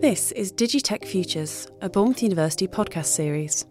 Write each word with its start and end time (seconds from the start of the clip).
This 0.00 0.32
is 0.32 0.50
Digitech 0.50 1.06
Futures, 1.06 1.68
a 1.82 1.90
Bournemouth 1.90 2.22
University 2.22 2.66
podcast 2.66 3.04
series. 3.04 3.66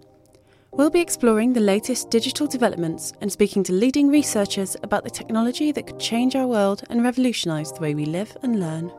We'll 0.72 0.92
be 0.92 1.00
exploring 1.00 1.54
the 1.54 1.60
latest 1.60 2.12
digital 2.12 2.46
developments 2.46 3.14
and 3.20 3.32
speaking 3.32 3.64
to 3.64 3.74
leading 3.74 4.10
researchers 4.10 4.78
about 4.84 5.04
the 5.04 5.10
technology 5.10 5.72
that 5.72 5.88
could 5.88 6.00
change 6.00 6.36
our 6.36 6.46
world 6.46 6.84
and 6.92 7.04
revolutionise 7.04 7.72
the 7.72 7.82
way 7.82 7.96
we 7.96 8.06
live 8.06 8.38
and 8.44 8.60
learn. 8.60 8.92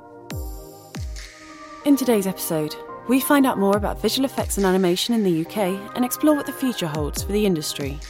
In 1.85 1.97
today's 1.97 2.27
episode, 2.27 2.75
we 3.09 3.21
find 3.21 3.47
out 3.47 3.59
more 3.59 3.77
about 3.77 4.03
visual 4.03 4.27
effects 4.27 4.57
and 4.57 4.67
animation 4.67 5.15
in 5.15 5.23
the 5.23 5.47
UK 5.47 5.95
and 5.95 6.05
explore 6.05 6.35
what 6.35 6.47
the 6.47 6.53
future 6.53 6.89
holds 6.89 7.23
for 7.23 7.31
the 7.31 7.47
industry. 7.47 8.01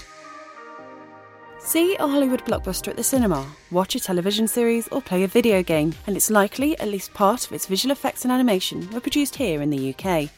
See 1.63 1.95
a 1.97 2.07
Hollywood 2.07 2.45
blockbuster 2.47 2.89
at 2.89 2.97
the 2.97 3.05
cinema, 3.05 3.47
watch 3.71 3.95
a 3.95 4.01
television 4.01 4.49
series, 4.49 4.89
or 4.89 5.03
play 5.03 5.23
a 5.23 5.29
video 5.29 5.63
game, 5.63 5.95
and 6.07 6.17
it's 6.17 6.31
likely 6.31 6.77
at 6.81 6.89
least 6.89 7.13
part 7.15 7.47
of 7.47 7.53
its 7.53 7.67
visual 7.67 7.93
effects 7.93 8.25
and 8.25 8.33
animation 8.33 8.89
were 8.91 9.01
produced 9.01 9.37
here 9.37 9.61
in 9.61 9.71
the 9.71 9.95
UK. 9.95 10.31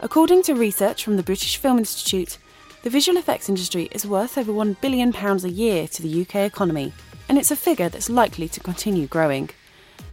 According 0.00 0.42
to 0.44 0.54
research 0.54 1.04
from 1.04 1.16
the 1.16 1.22
British 1.22 1.58
Film 1.58 1.78
Institute, 1.78 2.38
the 2.82 2.90
visual 2.90 3.18
effects 3.18 3.48
industry 3.48 3.88
is 3.92 4.06
worth 4.06 4.36
over 4.38 4.50
£1 4.50 4.80
billion 4.80 5.14
a 5.14 5.48
year 5.48 5.86
to 5.86 6.02
the 6.02 6.22
UK 6.22 6.36
economy, 6.36 6.92
and 7.28 7.38
it's 7.38 7.50
a 7.50 7.56
figure 7.56 7.90
that's 7.90 8.10
likely 8.10 8.48
to 8.48 8.60
continue 8.60 9.06
growing. 9.06 9.50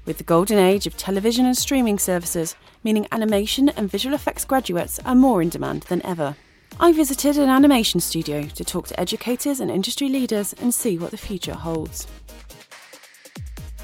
With 0.06 0.18
the 0.18 0.24
golden 0.26 0.60
age 0.60 0.86
of 0.86 0.98
television 0.98 1.46
and 1.46 1.58
streaming 1.58 1.98
services, 1.98 2.56
meaning 2.84 3.08
animation 3.12 3.70
and 3.70 3.90
visual 3.90 4.14
effects 4.14 4.46
graduates 4.46 5.00
are 5.00 5.16
more 5.16 5.42
in 5.42 5.50
demand 5.50 5.84
than 5.84 6.06
ever. 6.06 6.36
I 6.80 6.94
visited 6.94 7.38
an 7.38 7.50
animation 7.50 8.00
studio 8.00 8.44
to 8.44 8.64
talk 8.64 8.88
to 8.88 9.00
educators 9.00 9.60
and 9.60 9.70
industry 9.70 10.10
leaders 10.10 10.54
and 10.54 10.74
see 10.74 10.98
what 10.98 11.12
the 11.12 11.18
future 11.18 11.54
holds. 11.54 12.08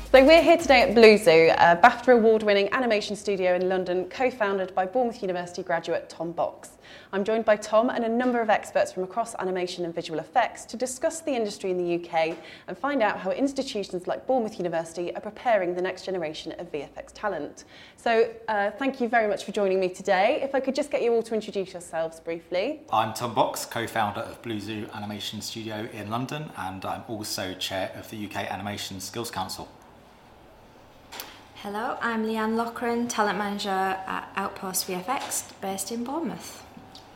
So 0.09 0.23
we're 0.23 0.41
here 0.41 0.55
today 0.55 0.83
at 0.83 0.95
Blue 0.95 1.17
Zoo, 1.17 1.51
a 1.57 1.75
BAFTA 1.75 2.13
award-winning 2.13 2.71
animation 2.71 3.13
studio 3.13 3.55
in 3.55 3.67
London, 3.67 4.07
co-founded 4.09 4.73
by 4.73 4.85
Bournemouth 4.85 5.21
University 5.21 5.63
graduate 5.63 6.09
Tom 6.09 6.31
Box. 6.31 6.77
I'm 7.11 7.25
joined 7.25 7.43
by 7.43 7.57
Tom 7.57 7.89
and 7.89 8.05
a 8.05 8.09
number 8.09 8.39
of 8.39 8.49
experts 8.49 8.93
from 8.93 9.03
across 9.03 9.35
animation 9.35 9.83
and 9.83 9.93
visual 9.93 10.19
effects 10.19 10.63
to 10.67 10.77
discuss 10.77 11.19
the 11.19 11.33
industry 11.35 11.71
in 11.71 11.77
the 11.77 11.95
UK 11.95 12.37
and 12.69 12.77
find 12.77 13.03
out 13.03 13.19
how 13.19 13.31
institutions 13.31 14.07
like 14.07 14.25
Bournemouth 14.25 14.57
University 14.57 15.13
are 15.13 15.19
preparing 15.19 15.75
the 15.75 15.81
next 15.81 16.05
generation 16.05 16.53
of 16.57 16.71
VFX 16.71 17.11
talent. 17.13 17.65
So 17.97 18.33
uh, 18.47 18.71
thank 18.71 19.01
you 19.01 19.09
very 19.09 19.27
much 19.27 19.43
for 19.43 19.51
joining 19.51 19.77
me 19.77 19.89
today. 19.89 20.39
If 20.41 20.55
I 20.55 20.61
could 20.61 20.73
just 20.73 20.89
get 20.89 21.01
you 21.01 21.13
all 21.13 21.23
to 21.23 21.35
introduce 21.35 21.73
yourselves 21.73 22.21
briefly. 22.21 22.79
I'm 22.93 23.13
Tom 23.13 23.33
Box, 23.33 23.65
co-founder 23.65 24.21
of 24.21 24.41
Blue 24.41 24.61
Zoo 24.61 24.87
Animation 24.93 25.41
Studio 25.41 25.89
in 25.91 26.09
London 26.09 26.49
and 26.55 26.85
I'm 26.85 27.03
also 27.09 27.53
chair 27.55 27.91
of 27.97 28.09
the 28.09 28.25
UK 28.25 28.49
Animation 28.49 29.01
Skills 29.01 29.29
Council. 29.29 29.67
Hello, 31.63 31.97
I'm 32.01 32.23
Leanne 32.23 32.55
Lochran, 32.55 33.09
talent 33.09 33.39
manager 33.39 33.69
at 33.69 34.31
Outpost 34.35 34.87
VFX, 34.87 35.59
based 35.59 35.91
in 35.91 36.03
Bournemouth. 36.03 36.63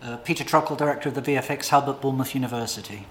Uh, 0.02 0.18
Peter 0.18 0.44
Truckle, 0.44 0.76
director 0.76 1.10
of 1.10 1.14
the 1.14 1.22
VFX 1.22 1.68
Hub 1.68 1.88
at 1.88 2.02
Bournemouth 2.02 2.34
University. 2.34 3.06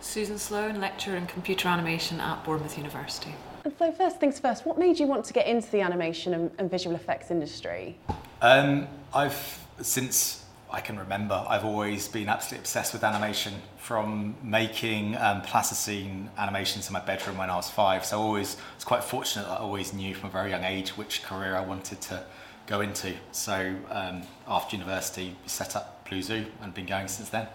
Susan 0.00 0.38
Sloan, 0.38 0.80
lecturer 0.80 1.16
in 1.16 1.26
computer 1.26 1.68
animation 1.68 2.20
at 2.20 2.42
Bournemouth 2.42 2.78
University. 2.78 3.34
And 3.66 3.74
so 3.78 3.92
first 3.92 4.18
things 4.18 4.40
first, 4.40 4.64
what 4.64 4.78
made 4.78 4.98
you 4.98 5.06
want 5.06 5.26
to 5.26 5.34
get 5.34 5.46
into 5.46 5.70
the 5.70 5.82
animation 5.82 6.32
and, 6.32 6.50
and 6.56 6.70
visual 6.70 6.96
effects 6.96 7.30
industry? 7.30 7.98
Um, 8.40 8.88
I've 9.12 9.58
since 9.82 10.41
I 10.72 10.80
can 10.80 10.98
remember, 10.98 11.44
I've 11.46 11.66
always 11.66 12.08
been 12.08 12.30
absolutely 12.30 12.62
obsessed 12.62 12.94
with 12.94 13.04
animation 13.04 13.52
from 13.76 14.34
making 14.42 15.16
um, 15.18 15.42
plasticine 15.42 16.30
animations 16.38 16.86
in 16.86 16.94
my 16.94 17.00
bedroom 17.00 17.36
when 17.36 17.50
I 17.50 17.56
was 17.56 17.68
five. 17.68 18.06
So 18.06 18.18
I 18.18 18.22
always 18.22 18.56
was 18.74 18.84
quite 18.84 19.04
fortunate 19.04 19.46
that 19.48 19.52
I 19.52 19.58
always 19.58 19.92
knew 19.92 20.14
from 20.14 20.30
a 20.30 20.32
very 20.32 20.50
young 20.50 20.64
age 20.64 20.96
which 20.96 21.22
career 21.22 21.54
I 21.54 21.60
wanted 21.60 22.00
to 22.02 22.24
go 22.66 22.80
into. 22.80 23.12
So 23.32 23.74
um, 23.90 24.22
after 24.48 24.76
university, 24.76 25.36
set 25.44 25.76
up 25.76 26.08
Blue 26.08 26.22
Zoo 26.22 26.46
and 26.62 26.72
been 26.72 26.86
going 26.86 27.08
since 27.08 27.28
then. 27.28 27.48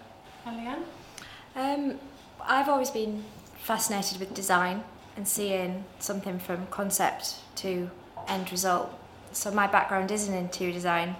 And 0.46 0.56
Leanne? 0.56 0.84
Um, 1.56 1.98
I've 2.40 2.68
always 2.68 2.90
been 2.90 3.24
fascinated 3.56 4.20
with 4.20 4.32
design 4.32 4.84
and 5.16 5.26
seeing 5.26 5.84
something 5.98 6.38
from 6.38 6.68
concept 6.68 7.34
to 7.56 7.90
end 8.28 8.52
result. 8.52 8.96
So 9.32 9.50
my 9.50 9.66
background 9.66 10.12
is 10.12 10.28
in 10.28 10.34
interior 10.34 10.72
design 10.72 11.16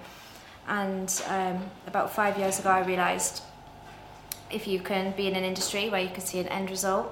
and 0.69 1.21
um, 1.27 1.69
about 1.87 2.13
five 2.13 2.37
years 2.37 2.59
ago 2.59 2.69
I 2.69 2.85
realised 2.85 3.41
if 4.49 4.67
you 4.67 4.79
can 4.79 5.11
be 5.17 5.27
in 5.27 5.35
an 5.35 5.43
industry 5.43 5.89
where 5.89 6.01
you 6.01 6.09
can 6.09 6.21
see 6.21 6.39
an 6.39 6.47
end 6.47 6.69
result 6.69 7.11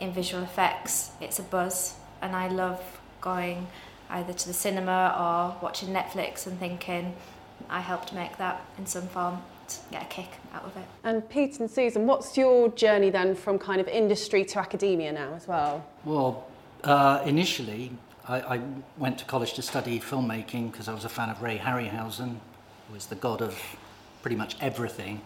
in 0.00 0.12
visual 0.12 0.42
effects, 0.42 1.10
it's 1.20 1.38
a 1.38 1.42
buzz 1.42 1.94
and 2.22 2.34
I 2.34 2.48
love 2.48 2.80
going 3.20 3.66
either 4.10 4.32
to 4.32 4.46
the 4.46 4.54
cinema 4.54 5.14
or 5.18 5.62
watching 5.62 5.90
Netflix 5.90 6.46
and 6.46 6.58
thinking 6.58 7.14
I 7.68 7.80
helped 7.80 8.12
make 8.12 8.38
that 8.38 8.64
in 8.78 8.86
some 8.86 9.06
form 9.08 9.42
to 9.68 9.76
get 9.90 10.02
a 10.02 10.06
kick 10.06 10.30
out 10.54 10.64
of 10.64 10.76
it. 10.76 10.84
And 11.04 11.28
Pete 11.28 11.60
and 11.60 11.70
Susan, 11.70 12.06
what's 12.06 12.36
your 12.36 12.70
journey 12.70 13.10
then 13.10 13.34
from 13.34 13.58
kind 13.58 13.80
of 13.80 13.88
industry 13.88 14.44
to 14.46 14.58
academia 14.58 15.12
now 15.12 15.34
as 15.34 15.46
well? 15.46 15.84
Well, 16.04 16.46
uh, 16.84 17.22
initially 17.26 17.92
I, 18.26 18.56
I 18.56 18.60
went 18.96 19.18
to 19.18 19.24
college 19.24 19.54
to 19.54 19.62
study 19.62 20.00
filmmaking 20.00 20.70
because 20.70 20.88
I 20.88 20.94
was 20.94 21.04
a 21.04 21.08
fan 21.08 21.30
of 21.30 21.42
Ray 21.42 21.58
Harryhausen, 21.58 22.36
was 22.92 23.06
the 23.06 23.16
god 23.16 23.42
of 23.42 23.58
pretty 24.22 24.36
much 24.36 24.56
everything. 24.60 25.20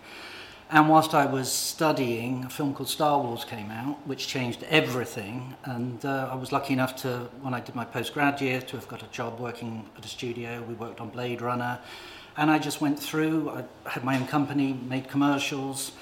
And 0.71 0.89
whilst 0.89 1.13
I 1.13 1.27
was 1.27 1.53
studying, 1.53 2.45
a 2.45 2.49
film 2.49 2.73
called 2.73 2.89
Star 2.89 3.21
Wars 3.21 3.45
came 3.45 3.71
out, 3.71 4.07
which 4.07 4.27
changed 4.27 4.65
everything. 4.71 5.55
And 5.65 6.03
uh, 6.03 6.31
I 6.33 6.35
was 6.35 6.51
lucky 6.51 6.73
enough 6.73 6.97
to, 7.03 7.29
when 7.43 7.53
I 7.53 7.61
did 7.61 7.75
my 7.75 7.85
postgrad 7.85 8.41
year, 8.41 8.63
to 8.63 8.77
have 8.77 8.89
got 8.89 9.03
a 9.03 9.07
job 9.09 9.39
working 9.39 9.85
at 9.99 10.05
a 10.07 10.09
studio. 10.09 10.65
We 10.67 10.73
worked 10.73 11.01
on 11.03 11.11
Blade 11.11 11.43
Runner. 11.43 11.79
And 12.39 12.51
I 12.51 12.59
just 12.59 12.81
went 12.81 12.99
through, 12.99 13.51
I 13.51 13.65
had 13.91 14.03
my 14.03 14.17
own 14.19 14.27
company, 14.27 14.73
made 14.73 15.11
commercials. 15.11 15.93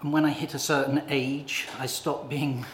And 0.00 0.12
when 0.12 0.24
I 0.24 0.30
hit 0.30 0.52
a 0.52 0.58
certain 0.58 1.02
age, 1.08 1.68
I 1.78 1.86
stopped 1.86 2.28
being 2.28 2.66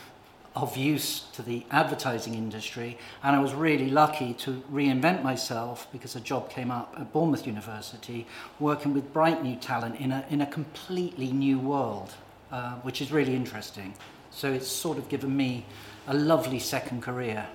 of 0.55 0.77
use 0.77 1.25
to 1.33 1.43
the 1.43 1.65
advertising 1.71 2.35
industry. 2.35 2.97
And 3.23 3.35
I 3.35 3.41
was 3.41 3.55
really 3.55 3.91
lucky 3.91 4.35
to 4.35 4.63
reinvent 4.73 5.23
myself 5.23 5.89
because 5.91 6.15
a 6.15 6.21
job 6.21 6.49
came 6.49 6.71
up 6.71 6.95
at 6.99 7.13
Bournemouth 7.13 7.47
University 7.47 8.27
working 8.61 8.95
with 8.95 9.13
bright 9.13 9.43
new 9.43 9.57
talent 9.57 9.97
in 10.01 10.13
a, 10.13 10.25
in 10.31 10.41
a 10.41 10.47
completely 10.47 11.33
new 11.33 11.59
world, 11.59 12.15
uh, 12.53 12.75
which 12.77 13.03
is 13.03 13.11
really 13.11 13.35
interesting. 13.35 13.95
So 14.31 14.53
it's 14.53 14.69
sort 14.69 14.99
of 14.99 15.09
given 15.09 15.37
me 15.37 15.65
a 16.07 16.15
lovely 16.15 16.59
second 16.59 17.03
career. 17.03 17.47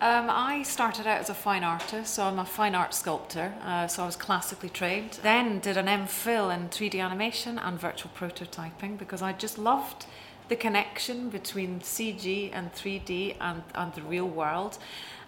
Um, 0.00 0.30
I 0.30 0.62
started 0.62 1.08
out 1.08 1.18
as 1.18 1.28
a 1.28 1.34
fine 1.34 1.64
artist, 1.64 2.14
so 2.14 2.22
I'm 2.22 2.38
a 2.38 2.44
fine 2.44 2.76
art 2.76 2.94
sculptor, 2.94 3.52
uh, 3.64 3.88
so 3.88 4.04
I 4.04 4.06
was 4.06 4.14
classically 4.14 4.68
trained. 4.68 5.18
Then 5.22 5.58
did 5.58 5.76
an 5.76 5.86
MPhil 5.86 6.54
in 6.54 6.68
3D 6.68 7.02
animation 7.02 7.58
and 7.58 7.80
virtual 7.80 8.12
prototyping 8.16 8.96
because 8.96 9.22
I 9.22 9.32
just 9.32 9.58
loved 9.58 10.06
the 10.48 10.56
connection 10.56 11.28
between 11.30 11.80
CG 11.80 12.50
and 12.52 12.72
3D 12.72 13.36
and, 13.40 13.62
and 13.74 13.92
the 13.94 14.02
real 14.02 14.28
world 14.28 14.78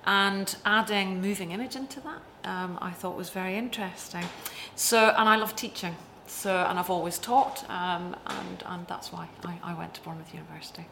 and 0.06 0.56
adding 0.64 1.20
moving 1.20 1.50
image 1.50 1.76
into 1.76 2.00
that 2.00 2.22
um, 2.44 2.78
I 2.80 2.90
thought 2.90 3.16
was 3.16 3.30
very 3.30 3.56
interesting. 3.56 4.24
So, 4.74 5.14
and 5.16 5.28
I 5.28 5.36
love 5.36 5.56
teaching. 5.56 5.94
So, 6.26 6.54
and 6.54 6.78
I've 6.78 6.90
always 6.90 7.18
taught, 7.18 7.68
um, 7.68 8.16
and, 8.26 8.62
and 8.66 8.86
that's 8.86 9.12
why 9.12 9.28
I, 9.44 9.58
I 9.62 9.74
went 9.74 9.94
to 9.94 10.00
Bournemouth 10.02 10.32
University. 10.32 10.86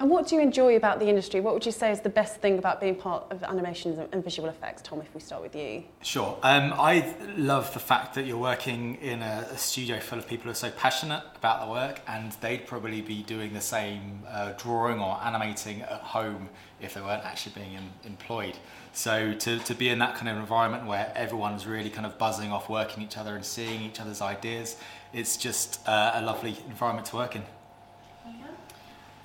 And 0.00 0.10
what 0.10 0.26
do 0.26 0.34
you 0.34 0.42
enjoy 0.42 0.74
about 0.74 0.98
the 0.98 1.08
industry? 1.08 1.40
What 1.40 1.54
would 1.54 1.64
you 1.64 1.70
say 1.70 1.92
is 1.92 2.00
the 2.00 2.08
best 2.08 2.40
thing 2.40 2.58
about 2.58 2.80
being 2.80 2.96
part 2.96 3.26
of 3.30 3.44
animations 3.44 4.00
and 4.10 4.24
visual 4.24 4.48
effects? 4.48 4.82
Tom, 4.82 5.00
if 5.00 5.14
we 5.14 5.20
start 5.20 5.40
with 5.40 5.54
you. 5.54 5.84
Sure. 6.02 6.36
Um, 6.42 6.74
I 6.76 7.14
love 7.36 7.72
the 7.72 7.78
fact 7.78 8.14
that 8.14 8.26
you're 8.26 8.36
working 8.36 8.96
in 8.96 9.22
a, 9.22 9.46
a, 9.52 9.56
studio 9.56 10.00
full 10.00 10.18
of 10.18 10.26
people 10.26 10.44
who 10.44 10.50
are 10.50 10.54
so 10.54 10.70
passionate 10.72 11.22
about 11.36 11.64
the 11.64 11.70
work, 11.70 12.00
and 12.08 12.32
they'd 12.40 12.66
probably 12.66 13.02
be 13.02 13.22
doing 13.22 13.52
the 13.52 13.60
same 13.60 14.22
uh, 14.28 14.52
drawing 14.58 14.98
or 14.98 15.16
animating 15.22 15.82
at 15.82 16.00
home 16.00 16.48
if 16.80 16.94
they 16.94 17.00
weren't 17.00 17.24
actually 17.24 17.52
being 17.54 17.74
in, 17.74 17.88
employed. 18.04 18.56
So 18.92 19.32
to, 19.32 19.58
to 19.60 19.74
be 19.74 19.90
in 19.90 20.00
that 20.00 20.16
kind 20.16 20.28
of 20.28 20.36
environment 20.36 20.86
where 20.86 21.12
everyone's 21.14 21.66
really 21.66 21.90
kind 21.90 22.04
of 22.04 22.18
buzzing 22.18 22.50
off 22.50 22.68
working 22.68 23.02
each 23.04 23.16
other 23.16 23.36
and 23.36 23.44
seeing 23.44 23.80
each 23.82 24.00
other's 24.00 24.20
ideas, 24.20 24.76
it's 25.12 25.36
just 25.36 25.86
uh, 25.88 26.12
a 26.14 26.22
lovely 26.22 26.56
environment 26.68 27.06
to 27.06 27.16
work 27.16 27.36
in. 27.36 27.42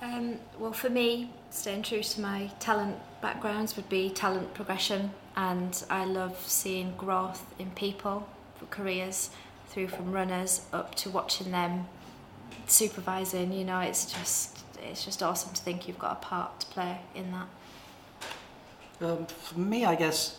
Um, 0.02 0.38
well, 0.58 0.72
for 0.72 0.88
me, 0.88 1.30
staying 1.50 1.82
true 1.82 2.02
to 2.02 2.20
my 2.20 2.50
talent 2.58 2.96
backgrounds 3.20 3.76
would 3.76 3.88
be 3.88 4.08
talent 4.08 4.54
progression, 4.54 5.10
and 5.36 5.84
I 5.90 6.06
love 6.06 6.42
seeing 6.46 6.94
growth 6.96 7.44
in 7.58 7.70
people 7.72 8.26
for 8.56 8.64
careers 8.66 9.30
through 9.68 9.88
from 9.88 10.10
runners 10.10 10.62
up 10.72 10.94
to 10.96 11.10
watching 11.10 11.50
them 11.50 11.86
supervising. 12.66 13.52
You 13.52 13.64
know, 13.64 13.80
it's 13.80 14.10
just 14.10 14.58
it's 14.82 15.04
just 15.04 15.22
awesome 15.22 15.52
to 15.52 15.60
think 15.60 15.86
you've 15.86 15.98
got 15.98 16.12
a 16.12 16.26
part 16.26 16.60
to 16.60 16.66
play 16.68 16.98
in 17.14 17.30
that. 17.32 17.48
Um, 19.02 19.26
for 19.26 19.60
me, 19.60 19.84
I 19.84 19.94
guess, 19.96 20.38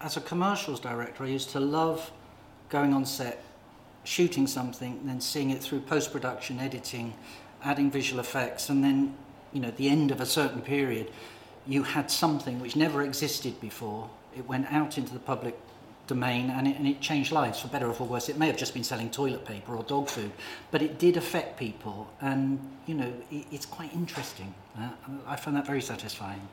as 0.00 0.16
a 0.16 0.22
commercials 0.22 0.80
director, 0.80 1.24
I 1.24 1.28
used 1.28 1.50
to 1.50 1.60
love 1.60 2.10
going 2.70 2.94
on 2.94 3.04
set, 3.04 3.44
shooting 4.04 4.46
something, 4.46 5.00
then 5.04 5.20
seeing 5.20 5.50
it 5.50 5.62
through 5.62 5.80
post 5.80 6.12
production, 6.12 6.58
editing 6.58 7.12
adding 7.64 7.90
visual 7.90 8.20
effects, 8.20 8.68
and 8.68 8.82
then, 8.82 9.14
you 9.52 9.60
know, 9.60 9.70
the 9.72 9.88
end 9.88 10.10
of 10.10 10.20
a 10.20 10.26
certain 10.26 10.62
period, 10.62 11.10
you 11.66 11.82
had 11.82 12.10
something 12.10 12.60
which 12.60 12.76
never 12.76 13.02
existed 13.02 13.60
before. 13.60 14.10
It 14.36 14.48
went 14.48 14.72
out 14.72 14.98
into 14.98 15.12
the 15.12 15.20
public 15.20 15.58
domain 16.06 16.50
and 16.50 16.66
it, 16.66 16.76
and 16.76 16.86
it 16.86 17.00
changed 17.00 17.32
lives 17.32 17.60
for 17.60 17.68
better 17.68 17.88
or 17.88 17.94
for 17.94 18.04
worse. 18.04 18.28
It 18.28 18.38
may 18.38 18.46
have 18.46 18.56
just 18.56 18.74
been 18.74 18.84
selling 18.84 19.10
toilet 19.10 19.44
paper 19.44 19.76
or 19.76 19.82
dog 19.84 20.08
food, 20.08 20.32
but 20.70 20.82
it 20.82 20.98
did 20.98 21.16
affect 21.16 21.58
people, 21.58 22.10
and 22.20 22.58
you 22.86 22.94
know 22.94 23.12
it, 23.30 23.46
it's 23.50 23.66
quite 23.66 23.92
interesting. 23.94 24.52
Uh, 24.78 24.88
I 25.26 25.36
find 25.36 25.56
that 25.56 25.66
very 25.66 25.82
satisfying. 25.82 26.48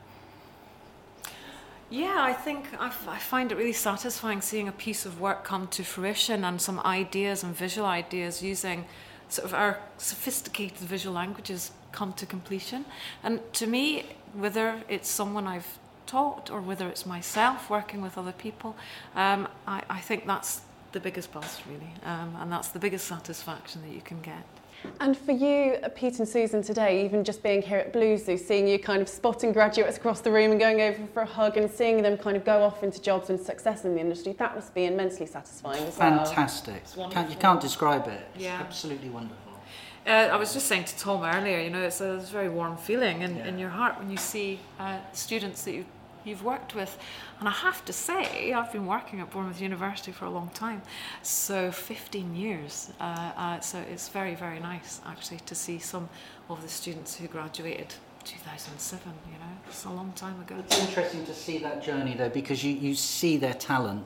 Yeah, 1.90 2.18
I 2.18 2.32
think 2.32 2.68
I, 2.78 2.86
f- 2.86 3.08
I 3.08 3.18
find 3.18 3.50
it 3.50 3.56
really 3.56 3.72
satisfying 3.72 4.40
seeing 4.40 4.68
a 4.68 4.72
piece 4.72 5.04
of 5.04 5.20
work 5.20 5.42
come 5.42 5.66
to 5.68 5.82
fruition 5.82 6.44
and 6.44 6.60
some 6.60 6.78
ideas 6.80 7.42
and 7.42 7.52
visual 7.54 7.88
ideas 7.88 8.42
using 8.42 8.84
sort 9.32 9.46
of 9.46 9.54
our 9.54 9.78
sophisticated 9.98 10.78
visual 10.78 11.14
languages 11.14 11.72
come 11.92 12.12
to 12.14 12.26
completion. 12.26 12.84
And 13.22 13.40
to 13.54 13.66
me, 13.66 14.04
whether 14.34 14.82
it's 14.88 15.08
someone 15.08 15.46
I've 15.46 15.78
taught 16.06 16.50
or 16.50 16.60
whether 16.60 16.88
it's 16.88 17.06
myself 17.06 17.70
working 17.70 18.02
with 18.02 18.18
other 18.18 18.32
people, 18.32 18.76
um, 19.14 19.48
I, 19.66 19.82
I 19.88 20.00
think 20.00 20.26
that's 20.26 20.62
the 20.92 21.00
biggest 21.00 21.32
buzz 21.32 21.60
really, 21.68 21.92
um, 22.04 22.36
and 22.40 22.50
that's 22.50 22.68
the 22.68 22.78
biggest 22.78 23.06
satisfaction 23.06 23.82
that 23.82 23.94
you 23.94 24.00
can 24.00 24.20
get. 24.20 24.44
And 25.00 25.16
for 25.16 25.32
you, 25.32 25.74
uh, 25.82 25.88
Pete 25.90 26.18
and 26.18 26.28
Susan, 26.28 26.62
today, 26.62 27.04
even 27.04 27.24
just 27.24 27.42
being 27.42 27.62
here 27.62 27.78
at 27.78 27.92
Blue 27.92 28.16
Zoo, 28.16 28.36
seeing 28.36 28.66
you 28.66 28.78
kind 28.78 29.02
of 29.02 29.08
spotting 29.08 29.52
graduates 29.52 29.96
across 29.96 30.20
the 30.20 30.30
room 30.30 30.50
and 30.52 30.60
going 30.60 30.80
over 30.80 31.06
for 31.12 31.22
a 31.22 31.26
hug 31.26 31.56
and 31.56 31.70
seeing 31.70 32.02
them 32.02 32.16
kind 32.16 32.36
of 32.36 32.44
go 32.44 32.62
off 32.62 32.82
into 32.82 33.00
jobs 33.00 33.30
and 33.30 33.38
success 33.40 33.84
in 33.84 33.94
the 33.94 34.00
industry, 34.00 34.32
that 34.38 34.54
must 34.54 34.74
be 34.74 34.84
immensely 34.86 35.26
satisfying 35.26 35.82
as 35.84 35.98
well. 35.98 36.24
Fantastic. 36.24 36.82
You 36.96 37.36
can't 37.38 37.60
describe 37.60 38.06
it. 38.08 38.20
It's 38.34 38.44
Yeah. 38.44 38.58
absolutely 38.60 39.10
wonderful. 39.10 39.36
Uh, 40.06 40.10
I 40.10 40.36
was 40.36 40.54
just 40.54 40.66
saying 40.66 40.84
to 40.84 40.98
Tom 40.98 41.22
earlier, 41.24 41.60
you 41.60 41.68
know, 41.70 41.82
it's 41.82 42.00
a, 42.00 42.14
it's 42.14 42.30
a 42.30 42.32
very 42.32 42.48
warm 42.48 42.76
feeling 42.78 43.20
in, 43.20 43.36
Yeah. 43.36 43.46
in 43.48 43.58
your 43.58 43.68
heart 43.68 43.98
when 43.98 44.10
you 44.10 44.16
see 44.16 44.58
uh, 44.78 44.96
students 45.12 45.62
that 45.64 45.72
you, 45.72 45.84
you've 46.24 46.44
worked 46.44 46.74
with. 46.74 46.98
And 47.38 47.48
I 47.48 47.52
have 47.52 47.84
to 47.86 47.92
say, 47.92 48.52
I've 48.52 48.72
been 48.72 48.86
working 48.86 49.20
at 49.20 49.30
Bournemouth 49.30 49.60
University 49.60 50.12
for 50.12 50.24
a 50.24 50.30
long 50.30 50.50
time, 50.54 50.82
so 51.22 51.70
15 51.70 52.34
years. 52.34 52.92
Uh, 53.00 53.32
uh, 53.36 53.60
so 53.60 53.78
it's 53.78 54.08
very, 54.08 54.34
very 54.34 54.60
nice 54.60 55.00
actually 55.06 55.40
to 55.40 55.54
see 55.54 55.78
some 55.78 56.08
of 56.48 56.62
the 56.62 56.68
students 56.68 57.16
who 57.16 57.26
graduated 57.26 57.94
2007, 58.24 59.12
you 59.26 59.38
know, 59.38 59.44
it's 59.66 59.84
a 59.84 59.90
long 59.90 60.12
time 60.12 60.38
ago. 60.40 60.56
It's 60.58 60.78
interesting 60.78 61.24
to 61.26 61.34
see 61.34 61.58
that 61.58 61.82
journey 61.82 62.14
though, 62.14 62.28
because 62.28 62.62
you, 62.62 62.74
you 62.74 62.94
see 62.94 63.36
their 63.36 63.54
talent 63.54 64.04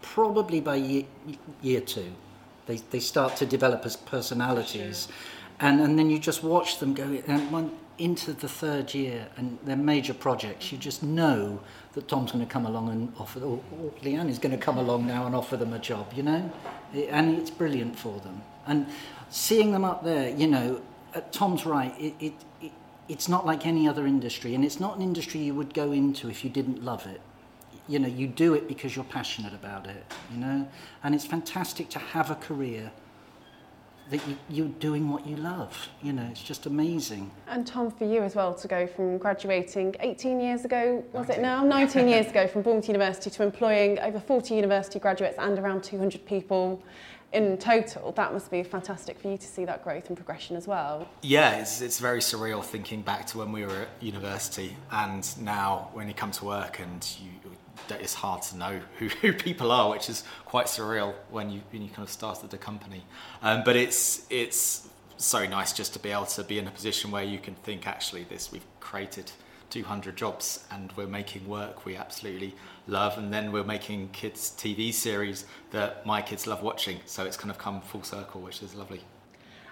probably 0.00 0.60
by 0.60 0.76
year, 0.76 1.04
year 1.60 1.80
two. 1.80 2.12
They, 2.66 2.76
they 2.76 3.00
start 3.00 3.36
to 3.36 3.46
develop 3.46 3.84
as 3.84 3.96
personalities. 3.96 5.08
And, 5.62 5.80
and 5.80 5.98
then 5.98 6.10
you 6.10 6.18
just 6.18 6.42
watch 6.42 6.78
them 6.80 6.92
go 6.92 7.04
and 7.26 7.52
one, 7.52 7.70
into 7.96 8.32
the 8.32 8.48
third 8.48 8.92
year 8.94 9.28
and 9.36 9.58
their 9.64 9.76
major 9.76 10.12
projects. 10.12 10.72
You 10.72 10.78
just 10.78 11.04
know 11.04 11.60
that 11.92 12.08
Tom's 12.08 12.32
going 12.32 12.44
to 12.44 12.50
come 12.50 12.66
along 12.66 12.88
and 12.88 13.12
offer, 13.16 13.38
or, 13.40 13.60
or 13.80 13.90
Leanne 14.02 14.28
is 14.28 14.40
going 14.40 14.50
to 14.50 14.62
come 14.62 14.76
along 14.76 15.06
now 15.06 15.24
and 15.24 15.36
offer 15.36 15.56
them 15.56 15.72
a 15.72 15.78
job, 15.78 16.12
you 16.14 16.24
know? 16.24 16.50
And 16.92 17.38
it's 17.38 17.50
brilliant 17.50 17.96
for 17.96 18.18
them. 18.20 18.42
And 18.66 18.86
seeing 19.30 19.70
them 19.70 19.84
up 19.84 20.02
there, 20.02 20.30
you 20.30 20.48
know, 20.48 20.82
uh, 21.14 21.20
Tom's 21.30 21.64
right. 21.64 21.94
It, 21.96 22.14
it, 22.18 22.32
it, 22.60 22.72
it's 23.08 23.28
not 23.28 23.46
like 23.46 23.64
any 23.64 23.86
other 23.86 24.04
industry, 24.04 24.56
and 24.56 24.64
it's 24.64 24.80
not 24.80 24.96
an 24.96 25.02
industry 25.02 25.40
you 25.40 25.54
would 25.54 25.74
go 25.74 25.92
into 25.92 26.28
if 26.28 26.42
you 26.42 26.50
didn't 26.50 26.82
love 26.82 27.06
it. 27.06 27.20
You 27.86 28.00
know, 28.00 28.08
you 28.08 28.26
do 28.26 28.54
it 28.54 28.66
because 28.66 28.96
you're 28.96 29.04
passionate 29.04 29.52
about 29.52 29.86
it, 29.86 30.04
you 30.32 30.38
know? 30.38 30.68
And 31.04 31.14
it's 31.14 31.26
fantastic 31.26 31.88
to 31.90 32.00
have 32.00 32.30
a 32.30 32.36
career 32.36 32.90
that 34.12 34.28
you, 34.28 34.36
you're 34.50 34.68
doing 34.68 35.08
what 35.08 35.26
you 35.26 35.36
love. 35.36 35.88
You 36.02 36.12
know, 36.12 36.28
it's 36.30 36.42
just 36.42 36.66
amazing. 36.66 37.30
And 37.48 37.66
Tom, 37.66 37.90
for 37.90 38.04
you 38.04 38.22
as 38.22 38.34
well, 38.34 38.54
to 38.54 38.68
go 38.68 38.86
from 38.86 39.16
graduating 39.16 39.96
18 40.00 40.38
years 40.38 40.66
ago, 40.66 41.02
was 41.12 41.30
it 41.30 41.40
now? 41.40 41.64
19 41.64 42.06
years 42.14 42.26
ago 42.30 42.46
from 42.46 42.60
Bournemouth 42.62 42.88
University 42.88 43.30
to 43.30 43.42
employing 43.42 43.98
over 44.00 44.20
40 44.20 44.54
university 44.54 44.98
graduates 44.98 45.38
and 45.38 45.58
around 45.58 45.82
200 45.82 46.26
people 46.26 46.82
in 47.32 47.56
total, 47.56 48.12
that 48.12 48.34
must 48.34 48.50
be 48.50 48.62
fantastic 48.62 49.18
for 49.18 49.30
you 49.30 49.38
to 49.38 49.46
see 49.46 49.64
that 49.64 49.82
growth 49.82 50.08
and 50.08 50.16
progression 50.16 50.54
as 50.54 50.66
well. 50.66 51.08
Yeah, 51.22 51.56
it's, 51.56 51.80
it's 51.80 51.98
very 51.98 52.20
surreal 52.20 52.62
thinking 52.62 53.00
back 53.00 53.26
to 53.28 53.38
when 53.38 53.52
we 53.52 53.64
were 53.64 53.82
at 53.82 53.88
university 54.00 54.76
and 54.90 55.26
now 55.40 55.88
when 55.94 56.08
you 56.08 56.14
come 56.14 56.30
to 56.32 56.44
work 56.44 56.80
and 56.80 57.16
you, 57.18 57.41
it's 57.90 58.14
hard 58.14 58.42
to 58.42 58.56
know 58.56 58.80
who, 58.98 59.08
who 59.08 59.32
people 59.32 59.70
are, 59.72 59.90
which 59.90 60.08
is 60.08 60.24
quite 60.44 60.66
surreal 60.66 61.14
when 61.30 61.50
you, 61.50 61.60
when 61.70 61.82
you 61.82 61.88
kind 61.88 62.02
of 62.02 62.10
started 62.10 62.50
the 62.50 62.58
company. 62.58 63.04
Um, 63.42 63.62
but 63.64 63.76
it's, 63.76 64.26
it's 64.30 64.88
so 65.16 65.46
nice 65.46 65.72
just 65.72 65.92
to 65.92 65.98
be 65.98 66.10
able 66.10 66.26
to 66.26 66.44
be 66.44 66.58
in 66.58 66.66
a 66.66 66.70
position 66.70 67.10
where 67.10 67.22
you 67.22 67.38
can 67.38 67.54
think 67.54 67.86
actually 67.86 68.24
this, 68.24 68.52
we've 68.52 68.64
created 68.80 69.30
200 69.70 70.16
jobs 70.16 70.66
and 70.70 70.92
we're 70.96 71.06
making 71.06 71.48
work 71.48 71.86
we 71.86 71.96
absolutely 71.96 72.54
love 72.86 73.16
and 73.16 73.32
then 73.32 73.50
we're 73.52 73.64
making 73.64 74.08
kids 74.10 74.54
TV 74.58 74.92
series 74.92 75.46
that 75.70 76.04
my 76.04 76.20
kids 76.20 76.46
love 76.46 76.62
watching. 76.62 77.00
So 77.06 77.24
it's 77.24 77.38
kind 77.38 77.50
of 77.50 77.56
come 77.56 77.80
full 77.80 78.02
circle, 78.02 78.42
which 78.42 78.62
is 78.62 78.74
lovely. 78.74 79.00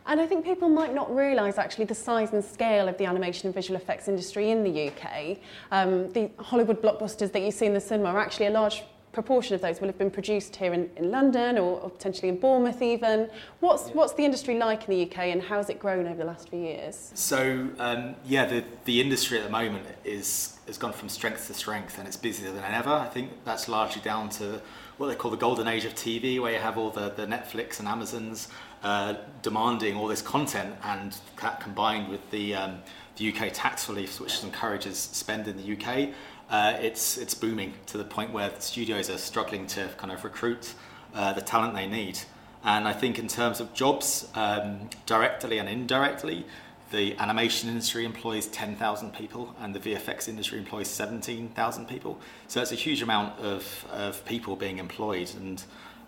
And 0.07 0.21
I 0.21 0.27
think 0.27 0.45
people 0.45 0.69
might 0.69 0.95
not 0.95 1.15
realise 1.15 1.59
actually 1.59 1.85
the 1.85 1.95
size 1.95 2.33
and 2.33 2.45
scale 2.45 2.89
of 2.89 2.99
the 2.99 3.05
animation 3.05 3.47
and 3.47 3.55
visual 3.55 3.81
effects 3.81 4.09
industry 4.09 4.51
in 4.51 4.65
the 4.65 4.89
UK. 4.89 5.39
Um, 5.71 6.13
the 6.13 6.31
Hollywood 6.39 6.83
blockbusters 6.83 7.33
that 7.33 7.43
you 7.43 7.51
see 7.51 7.67
in 7.67 7.75
the 7.75 7.81
cinema 7.81 8.11
are 8.11 8.19
actually 8.19 8.47
a 8.47 8.51
large 8.51 8.83
proportion 9.13 9.55
of 9.55 9.61
those 9.61 9.81
will 9.81 9.89
have 9.89 9.99
been 9.99 10.11
produced 10.11 10.55
here 10.55 10.73
in, 10.73 10.89
in 10.97 11.11
London 11.11 11.59
or, 11.59 11.81
or 11.81 11.91
potentially 11.91 12.29
in 12.29 12.39
Bournemouth 12.39 12.81
even. 12.81 13.29
What's, 13.59 13.89
what's 13.89 14.13
the 14.13 14.25
industry 14.25 14.57
like 14.57 14.89
in 14.89 14.91
the 14.97 15.11
UK 15.11 15.19
and 15.29 15.43
how 15.43 15.57
has 15.57 15.69
it 15.69 15.81
grown 15.81 16.07
over 16.07 16.17
the 16.17 16.25
last 16.25 16.49
few 16.49 16.61
years? 16.61 17.11
So 17.15 17.69
um, 17.79 18.15
yeah, 18.25 18.47
the 18.47 18.65
the 18.85 19.01
industry 19.01 19.39
at 19.39 19.45
the 19.45 19.51
moment 19.51 19.87
is 20.05 20.59
has 20.67 20.79
gone 20.79 20.93
from 20.93 21.09
strength 21.09 21.49
to 21.49 21.55
strength, 21.55 21.99
and 21.99 22.07
it's 22.07 22.17
busier 22.17 22.53
than 22.53 22.63
ever. 22.63 22.91
I 22.91 23.09
think 23.09 23.31
that's 23.45 23.69
largely 23.69 24.03
down 24.03 24.29
to 24.31 24.63
what 24.99 25.09
they 25.09 25.17
call 25.17 25.31
the 25.31 25.37
golden 25.37 25.67
age 25.67 25.85
of 25.85 25.95
TV, 25.95 26.41
where 26.41 26.53
you 26.53 26.59
have 26.59 26.79
all 26.79 26.91
the, 26.91 27.09
the 27.11 27.27
Netflix 27.27 27.81
and 27.81 27.89
Amazons 27.89 28.49
uh, 28.83 29.15
demanding 29.43 29.97
all 29.97 30.09
this 30.09 30.23
content, 30.23 30.75
and 30.85 31.17
that 31.43 31.61
combined 31.61 32.09
with 32.09 32.31
the 32.31 32.55
um, 32.55 32.79
the 33.17 33.33
UK 33.33 33.51
tax 33.53 33.89
reliefs, 33.89 34.21
which 34.21 34.43
encourages 34.43 34.97
spend 34.97 35.47
in 35.49 35.57
the 35.57 35.73
UK, 35.77 36.15
uh, 36.51 36.79
it's 36.81 37.19
it's 37.19 37.35
booming 37.35 37.75
to 37.87 37.99
the 37.99 38.05
point 38.05 38.33
where 38.33 38.49
the 38.49 38.61
studios 38.61 39.11
are 39.11 39.19
struggling 39.19 39.67
to 39.69 39.89
kind 39.99 40.13
of 40.13 40.25
recruit 40.25 40.75
uh, 41.15 41.33
the 41.33 41.43
talent 41.43 41.75
they 41.75 41.87
need. 41.87 42.19
And 42.63 42.87
I 42.87 42.93
think 42.93 43.19
in 43.19 43.29
terms 43.29 43.61
of 43.61 43.73
jobs, 43.73 44.29
um, 44.35 44.91
directly 45.07 45.59
and 45.59 45.69
indirectly, 45.69 46.45
the 46.91 47.17
animation 47.19 47.69
industry 47.69 48.05
employs 48.05 48.47
10,000 48.49 49.15
people 49.15 49.55
and 49.61 49.75
the 49.75 49.79
VFX 49.79 50.29
industry 50.29 50.59
employs 50.59 50.89
17,000 50.89 51.87
people. 51.87 52.19
So 52.49 52.61
it's 52.61 52.73
a 52.73 52.77
huge 52.77 53.01
amount 53.01 53.39
of, 53.39 53.87
of 53.93 54.25
people 54.25 54.57
being 54.57 54.79
employed. 54.79 55.31
And 55.37 55.63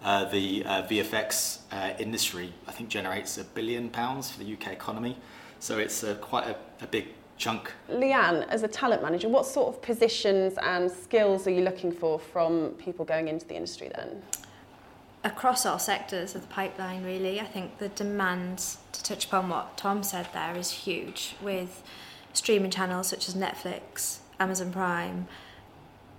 uh, 0.05 0.25
the 0.27 0.65
uh, 0.65 0.83
VFX 0.83 1.61
uh, 1.71 1.95
industry, 1.99 2.53
I 2.67 2.73
think, 2.73 2.89
generates 2.89 3.39
a 3.39 3.45
billion 3.45 3.89
pounds 3.89 4.31
for 4.31 4.43
the 4.43 4.53
UK 4.53 4.69
economy. 4.69 5.17
So 5.61 5.79
it's 5.79 6.03
uh, 6.03 6.15
quite 6.17 6.47
a, 6.47 6.57
a 6.83 6.87
big 6.87 7.09
chunk. 7.39 7.73
Leanne, 7.91 8.47
as 8.49 8.63
a 8.63 8.69
talent 8.69 9.03
manager, 9.03 9.29
what 9.29 9.47
sort 9.47 9.75
of 9.75 9.83
positions 9.83 10.55
and 10.63 10.91
skills 10.91 11.47
are 11.47 11.51
you 11.51 11.63
looking 11.63 11.93
for 11.93 12.19
from 12.19 12.71
people 12.79 13.05
going 13.05 13.29
into 13.29 13.47
the 13.47 13.55
industry 13.55 13.91
then? 13.97 14.23
across 15.25 15.65
all 15.65 15.79
sectors 15.79 16.35
of 16.35 16.43
the 16.43 16.49
pipeline, 16.49 17.05
really. 17.05 17.41
I 17.41 17.45
think 17.45 17.79
the 17.79 17.89
demand, 17.89 18.59
to 18.93 19.03
touch 19.03 19.27
upon 19.27 19.49
what 19.49 19.77
Tom 19.77 20.03
said 20.03 20.29
there, 20.33 20.57
is 20.57 20.71
huge 20.71 21.37
with 21.41 21.83
streaming 22.33 22.71
channels 22.71 23.09
such 23.09 23.29
as 23.29 23.35
Netflix, 23.35 24.19
Amazon 24.41 24.73
Prime, 24.73 25.29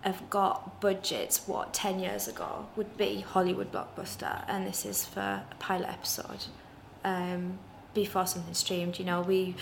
have 0.03 0.29
got 0.29 0.81
budgets 0.81 1.47
what 1.47 1.73
10 1.73 1.99
years 1.99 2.27
ago 2.27 2.67
would 2.75 2.97
be 2.97 3.21
Hollywood 3.21 3.71
blockbuster, 3.71 4.43
and 4.47 4.67
this 4.67 4.85
is 4.85 5.05
for 5.05 5.19
a 5.19 5.45
pilot 5.59 5.89
episode. 5.89 6.45
Um, 7.05 7.59
before 7.93 8.25
something 8.25 8.53
streamed, 8.53 8.99
you 8.99 9.05
know, 9.05 9.21
we 9.21 9.55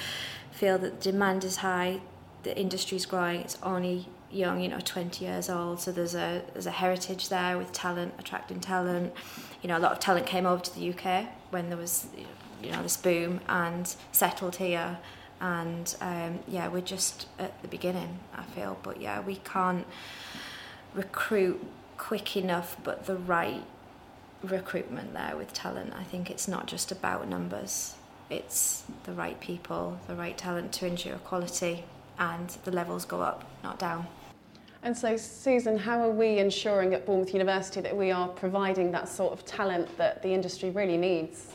feel 0.51 0.77
that 0.79 1.01
the 1.01 1.11
demand 1.11 1.43
is 1.43 1.57
high, 1.57 2.01
the 2.43 2.57
industry's 2.57 3.05
growing, 3.05 3.41
it's 3.41 3.57
only 3.61 4.07
young, 4.31 4.61
you 4.61 4.69
know, 4.69 4.79
20 4.83 5.23
years 5.23 5.49
old. 5.49 5.79
So 5.79 5.91
there's 5.91 6.15
a 6.15 6.41
there's 6.53 6.65
a 6.65 6.71
heritage 6.71 7.29
there 7.29 7.57
with 7.57 7.71
talent, 7.71 8.13
attracting 8.17 8.61
talent. 8.61 9.13
You 9.61 9.67
know, 9.67 9.77
a 9.77 9.79
lot 9.79 9.91
of 9.91 9.99
talent 9.99 10.25
came 10.25 10.45
over 10.45 10.63
to 10.63 10.75
the 10.75 10.89
UK 10.89 11.27
when 11.51 11.69
there 11.69 11.77
was, 11.77 12.07
you 12.63 12.71
know, 12.71 12.81
this 12.81 12.97
boom 12.97 13.41
and 13.47 13.93
settled 14.11 14.55
here. 14.55 14.97
And 15.41 15.93
um, 15.99 16.39
yeah, 16.47 16.67
we're 16.69 16.81
just 16.81 17.27
at 17.39 17.61
the 17.63 17.67
beginning, 17.67 18.19
I 18.33 18.43
feel. 18.43 18.77
But 18.83 19.01
yeah, 19.01 19.19
we 19.21 19.37
can't 19.37 19.85
recruit 20.93 21.65
quick 21.97 22.37
enough, 22.37 22.77
but 22.83 23.05
the 23.05 23.15
right 23.15 23.63
recruitment 24.43 25.13
there 25.13 25.35
with 25.35 25.51
talent. 25.51 25.93
I 25.97 26.03
think 26.03 26.29
it's 26.29 26.47
not 26.47 26.67
just 26.67 26.91
about 26.91 27.27
numbers. 27.27 27.95
It's 28.29 28.83
the 29.03 29.13
right 29.13 29.39
people, 29.39 29.99
the 30.07 30.15
right 30.15 30.37
talent 30.37 30.71
to 30.73 30.87
ensure 30.87 31.17
quality, 31.17 31.83
and 32.17 32.49
the 32.63 32.71
levels 32.71 33.03
go 33.03 33.21
up, 33.21 33.43
not 33.63 33.77
down. 33.77 34.07
And 34.83 34.97
so, 34.97 35.15
Susan, 35.17 35.77
how 35.77 36.01
are 36.01 36.11
we 36.11 36.39
ensuring 36.39 36.93
at 36.93 37.05
Bournemouth 37.05 37.33
University 37.33 37.81
that 37.81 37.95
we 37.95 38.09
are 38.09 38.27
providing 38.27 38.91
that 38.91 39.09
sort 39.09 39.33
of 39.33 39.45
talent 39.45 39.95
that 39.97 40.23
the 40.23 40.29
industry 40.29 40.71
really 40.71 40.97
needs? 40.97 41.47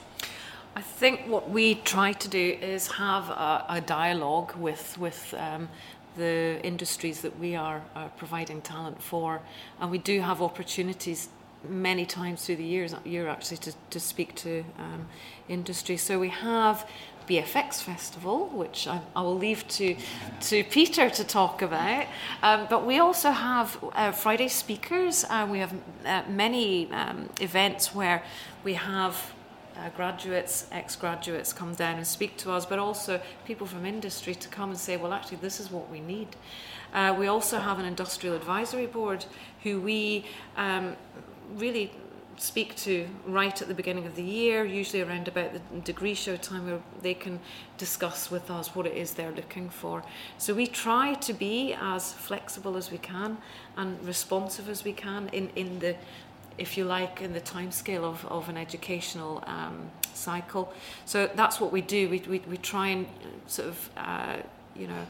I 0.76 0.83
think 0.83 1.26
what 1.26 1.49
we 1.49 1.76
try 1.76 2.12
to 2.12 2.28
do 2.28 2.59
is 2.61 2.87
have 2.88 3.30
a, 3.30 3.64
a 3.71 3.80
dialogue 3.80 4.54
with 4.56 4.99
with 4.99 5.35
um, 5.38 5.71
the 6.18 6.61
industries 6.62 7.23
that 7.23 7.38
we 7.38 7.56
are 7.56 7.80
uh, 7.95 8.09
providing 8.18 8.61
talent 8.61 9.02
for, 9.02 9.40
and 9.80 9.90
we 9.90 9.97
do 9.97 10.21
have 10.21 10.42
opportunities 10.42 11.30
many 11.66 12.04
times 12.04 12.45
through 12.45 12.56
the 12.56 12.64
years, 12.64 12.95
year 13.06 13.26
actually 13.26 13.56
to, 13.56 13.73
to 13.88 13.99
speak 13.99 14.35
to 14.35 14.64
um, 14.78 15.06
industry. 15.49 15.97
So 15.97 16.18
we 16.18 16.28
have 16.28 16.87
BFX 17.26 17.80
Festival, 17.83 18.49
which 18.49 18.87
I, 18.87 19.00
I, 19.16 19.23
will 19.23 19.38
leave 19.38 19.66
to, 19.68 19.97
to 20.42 20.62
Peter 20.64 21.09
to 21.09 21.25
talk 21.25 21.62
about. 21.62 22.06
Um, 22.42 22.66
but 22.68 22.85
we 22.85 22.99
also 22.99 23.30
have 23.30 23.83
uh, 23.95 24.12
Friday 24.12 24.49
speakers. 24.49 25.25
Uh, 25.25 25.49
we 25.50 25.59
have 25.59 25.73
uh, 26.04 26.23
many 26.28 26.92
um, 26.92 27.30
events 27.40 27.95
where 27.95 28.23
we 28.62 28.75
have 28.75 29.33
uh, 29.78 29.88
graduates, 29.90 30.66
ex-graduates 30.73 31.52
come 31.52 31.75
down 31.75 31.97
and 31.97 32.06
speak 32.06 32.37
to 32.38 32.50
us, 32.50 32.66
but 32.66 32.78
also 32.78 33.21
people 33.45 33.66
from 33.66 33.85
industry 33.87 34.35
to 34.35 34.49
come 34.49 34.71
and 34.71 34.78
say, 34.78 34.97
well, 34.97 35.12
actually, 35.12 35.38
this 35.38 35.61
is 35.61 35.71
what 35.71 35.90
we 35.90 36.00
need. 36.00 36.28
Uh, 36.92 37.14
we 37.18 37.26
also 37.26 37.59
have 37.59 37.78
an 37.78 37.85
industrial 37.85 38.35
advisory 38.35 38.87
board 38.87 39.25
who 39.62 39.80
we 39.80 40.25
um, 40.56 40.97
really 41.54 41.90
speak 42.38 42.76
to 42.76 43.09
right 43.26 43.62
at 43.62 43.68
the 43.68 43.75
beginning 43.75 44.06
of 44.06 44.14
the 44.14 44.23
year, 44.23 44.64
usually 44.64 45.02
around 45.02 45.28
about 45.28 45.52
the 45.52 45.80
degree 45.80 46.14
show 46.14 46.37
time, 46.37 46.66
where 46.66 46.80
they 47.02 47.14
can 47.14 47.40
discuss 47.78 48.30
with 48.30 48.50
us 48.50 48.75
what 48.75 48.87
it 48.87 48.97
is 48.97 49.12
they're 49.12 49.33
looking 49.33 49.68
for. 49.68 50.02
So 50.38 50.54
we 50.54 50.66
try 50.66 51.14
to 51.14 51.33
be 51.33 51.75
as 51.80 52.12
flexible 52.12 52.76
as 52.76 52.90
we 52.90 52.99
can 52.99 53.38
and 53.76 54.02
responsive 54.06 54.68
as 54.68 54.85
we 54.85 54.92
can 54.92 55.28
in, 55.33 55.50
in 55.56 55.78
the 55.78 55.97
if 56.58 56.76
you 56.76 56.84
like, 56.84 57.20
in 57.20 57.32
the 57.32 57.40
timescale 57.40 58.04
of, 58.04 58.25
of 58.26 58.48
an 58.48 58.56
educational 58.56 59.42
um, 59.46 59.90
cycle. 60.14 60.72
So 61.04 61.30
that's 61.34 61.60
what 61.60 61.72
we 61.72 61.80
do. 61.80 62.08
We, 62.08 62.20
we, 62.28 62.38
we 62.40 62.56
try 62.56 62.88
and 62.88 63.06
sort 63.46 63.68
of, 63.68 63.90
uh, 63.96 64.36
you 64.75 64.86
know, 64.86 65.06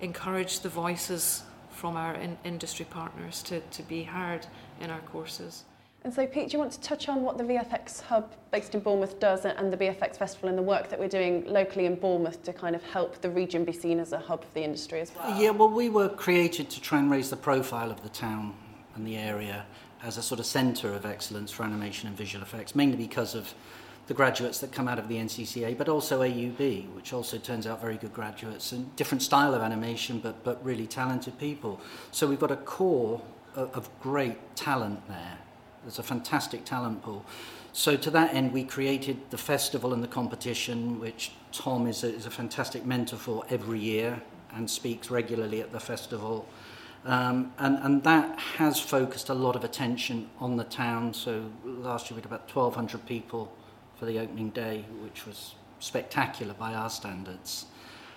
encourage 0.00 0.60
the 0.60 0.68
voices 0.68 1.42
from 1.70 1.96
our 1.96 2.14
in 2.14 2.36
industry 2.44 2.86
partners 2.88 3.42
to, 3.42 3.60
to 3.60 3.82
be 3.82 4.04
heard 4.04 4.46
in 4.80 4.90
our 4.90 5.00
courses. 5.00 5.64
And 6.04 6.12
so, 6.12 6.26
Pete, 6.26 6.50
do 6.50 6.52
you 6.52 6.58
want 6.58 6.70
to 6.72 6.80
touch 6.82 7.08
on 7.08 7.22
what 7.22 7.38
the 7.38 7.44
VFX 7.44 8.02
Hub 8.02 8.30
based 8.50 8.74
in 8.74 8.80
Bournemouth 8.80 9.18
does 9.18 9.46
and 9.46 9.72
the 9.72 9.76
VFX 9.76 10.18
Festival 10.18 10.50
and 10.50 10.58
the 10.58 10.62
work 10.62 10.90
that 10.90 11.00
we're 11.00 11.08
doing 11.08 11.46
locally 11.46 11.86
in 11.86 11.94
Bournemouth 11.94 12.42
to 12.42 12.52
kind 12.52 12.76
of 12.76 12.82
help 12.82 13.22
the 13.22 13.30
region 13.30 13.64
be 13.64 13.72
seen 13.72 13.98
as 13.98 14.12
a 14.12 14.18
hub 14.18 14.44
for 14.44 14.52
the 14.52 14.62
industry 14.62 15.00
as 15.00 15.10
well? 15.16 15.40
Yeah, 15.40 15.50
well, 15.50 15.70
we 15.70 15.88
were 15.88 16.10
created 16.10 16.68
to 16.70 16.80
try 16.82 16.98
and 16.98 17.10
raise 17.10 17.30
the 17.30 17.38
profile 17.38 17.90
of 17.90 18.02
the 18.02 18.10
town 18.10 18.54
and 18.96 19.06
the 19.06 19.16
area 19.16 19.64
as 20.02 20.18
a 20.18 20.22
sort 20.22 20.38
of 20.38 20.46
centre 20.46 20.92
of 20.92 21.06
excellence 21.06 21.50
for 21.50 21.62
animation 21.62 22.08
and 22.08 22.16
visual 22.16 22.42
effects, 22.42 22.74
mainly 22.74 22.96
because 22.96 23.34
of 23.34 23.54
the 24.06 24.14
graduates 24.14 24.58
that 24.58 24.70
come 24.70 24.86
out 24.86 24.98
of 24.98 25.08
the 25.08 25.16
NCCA, 25.16 25.78
but 25.78 25.88
also 25.88 26.20
AUB, 26.20 26.92
which 26.94 27.12
also 27.12 27.38
turns 27.38 27.66
out 27.66 27.80
very 27.80 27.96
good 27.96 28.12
graduates 28.12 28.72
and 28.72 28.94
different 28.96 29.22
style 29.22 29.54
of 29.54 29.62
animation, 29.62 30.18
but, 30.18 30.44
but 30.44 30.62
really 30.64 30.86
talented 30.86 31.38
people. 31.38 31.80
So 32.10 32.26
we've 32.26 32.40
got 32.40 32.50
a 32.50 32.56
core 32.56 33.22
of, 33.54 33.74
of 33.74 34.00
great 34.00 34.56
talent 34.56 35.08
there. 35.08 35.38
There's 35.82 35.98
a 35.98 36.02
fantastic 36.02 36.64
talent 36.64 37.02
pool. 37.02 37.24
So 37.72 37.96
to 37.96 38.10
that 38.10 38.34
end, 38.34 38.52
we 38.52 38.64
created 38.64 39.18
the 39.30 39.38
festival 39.38 39.94
and 39.94 40.02
the 40.02 40.08
competition, 40.08 41.00
which 41.00 41.32
Tom 41.50 41.86
is 41.86 42.04
a, 42.04 42.14
is 42.14 42.26
a 42.26 42.30
fantastic 42.30 42.84
mentor 42.84 43.16
for 43.16 43.44
every 43.48 43.80
year 43.80 44.22
and 44.54 44.70
speaks 44.70 45.10
regularly 45.10 45.60
at 45.60 45.72
the 45.72 45.80
festival. 45.80 46.46
Um, 47.04 47.52
and, 47.58 47.78
and 47.82 48.02
that 48.04 48.38
has 48.38 48.80
focused 48.80 49.28
a 49.28 49.34
lot 49.34 49.56
of 49.56 49.64
attention 49.64 50.30
on 50.38 50.56
the 50.56 50.64
town. 50.64 51.12
So 51.12 51.50
last 51.64 52.10
year 52.10 52.16
we 52.16 52.22
had 52.22 52.26
about 52.26 52.54
1,200 52.54 53.04
people 53.06 53.52
for 53.96 54.06
the 54.06 54.18
opening 54.18 54.50
day, 54.50 54.84
which 55.02 55.26
was 55.26 55.54
spectacular 55.80 56.54
by 56.54 56.74
our 56.74 56.88
standards. 56.88 57.66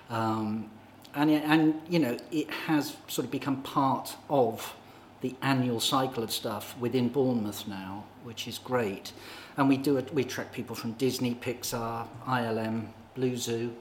Um, 0.10 0.70
and, 1.16 1.32
and, 1.32 1.82
you 1.90 2.00
know, 2.00 2.18
it 2.32 2.50
has 2.50 2.96
sort 3.08 3.26
of 3.26 3.32
become 3.32 3.62
part 3.64 4.16
of 4.30 4.74
the 5.22 5.36
annual 5.42 5.80
cycle 5.80 6.24
of 6.24 6.32
stuff 6.32 6.78
within 6.80 7.10
Bournemouth 7.10 7.68
now, 7.68 8.06
which 8.24 8.48
is 8.48 8.58
great. 8.58 9.12
And 9.58 9.68
we 9.68 9.78
do 9.78 9.98
it, 9.98 10.14
we 10.14 10.24
track 10.24 10.54
people 10.54 10.76
from 10.76 10.94
Disney, 10.94 11.36
Pixar, 11.36 12.08
ILM, 12.28 12.88
Blue 13.16 13.36
Zoo, 13.36 13.76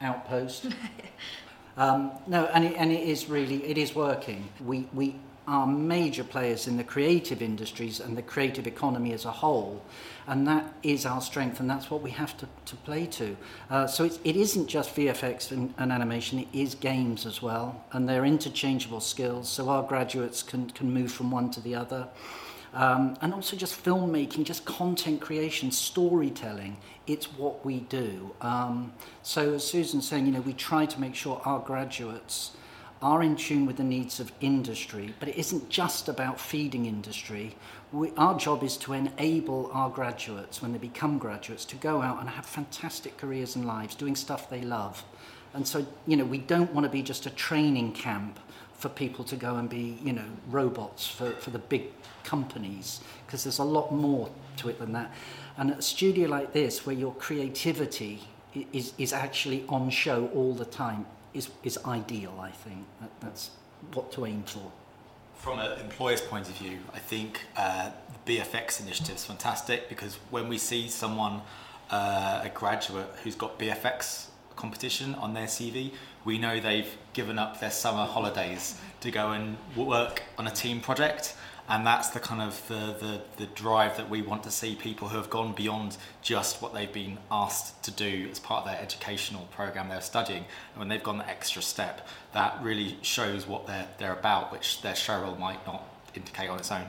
Outpost. 0.00 0.68
Um, 1.76 2.12
no, 2.26 2.46
and 2.46 2.64
it, 2.64 2.74
and 2.76 2.92
it 2.92 3.08
is 3.08 3.28
really, 3.28 3.64
it 3.64 3.78
is 3.78 3.94
working. 3.94 4.48
We, 4.64 4.88
we 4.92 5.16
are 5.48 5.66
major 5.66 6.22
players 6.22 6.68
in 6.68 6.76
the 6.76 6.84
creative 6.84 7.42
industries 7.42 7.98
and 7.98 8.16
the 8.16 8.22
creative 8.22 8.66
economy 8.66 9.12
as 9.12 9.24
a 9.24 9.30
whole. 9.30 9.82
And 10.26 10.46
that 10.46 10.72
is 10.84 11.04
our 11.04 11.20
strength, 11.20 11.58
and 11.58 11.68
that's 11.68 11.90
what 11.90 12.00
we 12.00 12.10
have 12.10 12.36
to, 12.38 12.48
to 12.66 12.76
play 12.76 13.06
to. 13.06 13.36
Uh, 13.68 13.86
so 13.88 14.04
it's, 14.04 14.20
it 14.22 14.36
isn't 14.36 14.68
just 14.68 14.94
VFX 14.94 15.50
and, 15.50 15.74
and 15.78 15.90
animation, 15.90 16.38
it 16.38 16.48
is 16.52 16.76
games 16.76 17.26
as 17.26 17.42
well. 17.42 17.84
And 17.92 18.08
they're 18.08 18.24
interchangeable 18.24 19.00
skills, 19.00 19.48
so 19.48 19.68
our 19.68 19.82
graduates 19.82 20.42
can, 20.42 20.70
can 20.70 20.92
move 20.92 21.10
from 21.10 21.32
one 21.32 21.50
to 21.52 21.60
the 21.60 21.74
other. 21.74 22.06
Um, 22.74 23.16
and 23.20 23.34
also 23.34 23.54
just 23.54 23.82
filmmaking, 23.84 24.44
just 24.44 24.64
content 24.64 25.20
creation, 25.20 25.70
storytelling. 25.70 26.78
It's 27.06 27.26
what 27.32 27.66
we 27.66 27.80
do. 27.80 28.34
Um, 28.40 28.94
so 29.22 29.54
as 29.54 29.66
Susan's 29.66 30.08
saying, 30.08 30.24
you 30.26 30.32
know, 30.32 30.40
we 30.40 30.54
try 30.54 30.86
to 30.86 31.00
make 31.00 31.14
sure 31.14 31.42
our 31.44 31.60
graduates 31.60 32.52
are 33.02 33.22
in 33.22 33.34
tune 33.34 33.66
with 33.66 33.76
the 33.76 33.84
needs 33.84 34.20
of 34.20 34.30
industry, 34.40 35.12
but 35.18 35.28
it 35.28 35.36
isn't 35.36 35.68
just 35.68 36.08
about 36.08 36.40
feeding 36.40 36.86
industry. 36.86 37.56
We, 37.90 38.12
our 38.16 38.38
job 38.38 38.62
is 38.62 38.76
to 38.78 38.92
enable 38.92 39.70
our 39.72 39.90
graduates, 39.90 40.62
when 40.62 40.72
they 40.72 40.78
become 40.78 41.18
graduates, 41.18 41.64
to 41.66 41.76
go 41.76 42.00
out 42.00 42.20
and 42.20 42.28
have 42.30 42.46
fantastic 42.46 43.16
careers 43.18 43.56
and 43.56 43.66
lives, 43.66 43.96
doing 43.96 44.14
stuff 44.14 44.48
they 44.48 44.62
love. 44.62 45.04
And 45.52 45.66
so, 45.66 45.84
you 46.06 46.16
know, 46.16 46.24
we 46.24 46.38
don't 46.38 46.72
want 46.72 46.84
to 46.84 46.90
be 46.90 47.02
just 47.02 47.26
a 47.26 47.30
training 47.30 47.92
camp 47.92 48.38
for 48.82 48.88
people 48.88 49.24
to 49.24 49.36
go 49.36 49.54
and 49.54 49.70
be, 49.70 49.96
you 50.02 50.12
know, 50.12 50.24
robots 50.48 51.06
for, 51.06 51.30
for 51.30 51.50
the 51.50 51.58
big 51.60 51.84
companies, 52.24 53.00
because 53.24 53.44
there's 53.44 53.60
a 53.60 53.64
lot 53.64 53.92
more 53.92 54.28
to 54.56 54.68
it 54.68 54.80
than 54.80 54.92
that. 54.92 55.12
And 55.56 55.70
at 55.70 55.78
a 55.78 55.82
studio 55.82 56.28
like 56.28 56.52
this, 56.52 56.84
where 56.84 56.96
your 56.96 57.14
creativity 57.14 58.18
is, 58.72 58.92
is 58.98 59.12
actually 59.12 59.64
on 59.68 59.88
show 59.88 60.28
all 60.34 60.52
the 60.52 60.64
time, 60.64 61.06
is, 61.32 61.48
is 61.62 61.78
ideal, 61.86 62.36
I 62.40 62.50
think. 62.50 62.84
That, 63.00 63.10
that's 63.20 63.50
what 63.94 64.10
to 64.12 64.26
aim 64.26 64.42
for. 64.42 64.72
From 65.36 65.60
an 65.60 65.78
employer's 65.78 66.20
point 66.20 66.48
of 66.48 66.56
view, 66.56 66.78
I 66.92 66.98
think 66.98 67.40
uh, 67.56 67.90
the 68.24 68.38
BFX 68.38 68.80
initiative 68.80 69.14
is 69.14 69.24
fantastic 69.24 69.88
because 69.88 70.16
when 70.30 70.48
we 70.48 70.58
see 70.58 70.88
someone, 70.88 71.42
uh, 71.90 72.40
a 72.42 72.48
graduate 72.48 73.10
who's 73.22 73.36
got 73.36 73.60
BFX 73.60 74.26
competition 74.62 75.16
on 75.16 75.34
their 75.34 75.48
CV, 75.48 75.90
we 76.24 76.38
know 76.38 76.60
they've 76.60 76.96
given 77.14 77.36
up 77.36 77.58
their 77.58 77.70
summer 77.70 78.06
holidays 78.06 78.78
to 79.00 79.10
go 79.10 79.32
and 79.32 79.56
work 79.76 80.22
on 80.38 80.46
a 80.46 80.52
team 80.52 80.80
project. 80.80 81.34
And 81.68 81.84
that's 81.84 82.10
the 82.10 82.20
kind 82.20 82.40
of 82.40 82.54
the, 82.68 82.96
the, 83.04 83.20
the 83.38 83.46
drive 83.54 83.96
that 83.96 84.08
we 84.08 84.22
want 84.22 84.44
to 84.44 84.50
see 84.50 84.74
people 84.76 85.08
who 85.08 85.16
have 85.16 85.30
gone 85.30 85.52
beyond 85.52 85.96
just 86.22 86.62
what 86.62 86.74
they've 86.74 86.92
been 86.92 87.18
asked 87.30 87.82
to 87.84 87.90
do 87.90 88.28
as 88.30 88.38
part 88.38 88.64
of 88.64 88.70
their 88.70 88.80
educational 88.80 89.48
program 89.50 89.88
they're 89.88 90.00
studying. 90.00 90.44
And 90.72 90.78
when 90.78 90.88
they've 90.88 91.02
gone 91.02 91.18
the 91.18 91.28
extra 91.28 91.62
step 91.62 92.06
that 92.32 92.58
really 92.62 92.96
shows 93.02 93.46
what 93.46 93.66
they're, 93.66 93.88
they're 93.98 94.12
about 94.12 94.52
which 94.52 94.82
their 94.82 94.94
show 94.94 95.20
role 95.22 95.36
might 95.36 95.64
not 95.66 95.82
indicate 96.14 96.48
on 96.48 96.58
its 96.58 96.70
own 96.70 96.86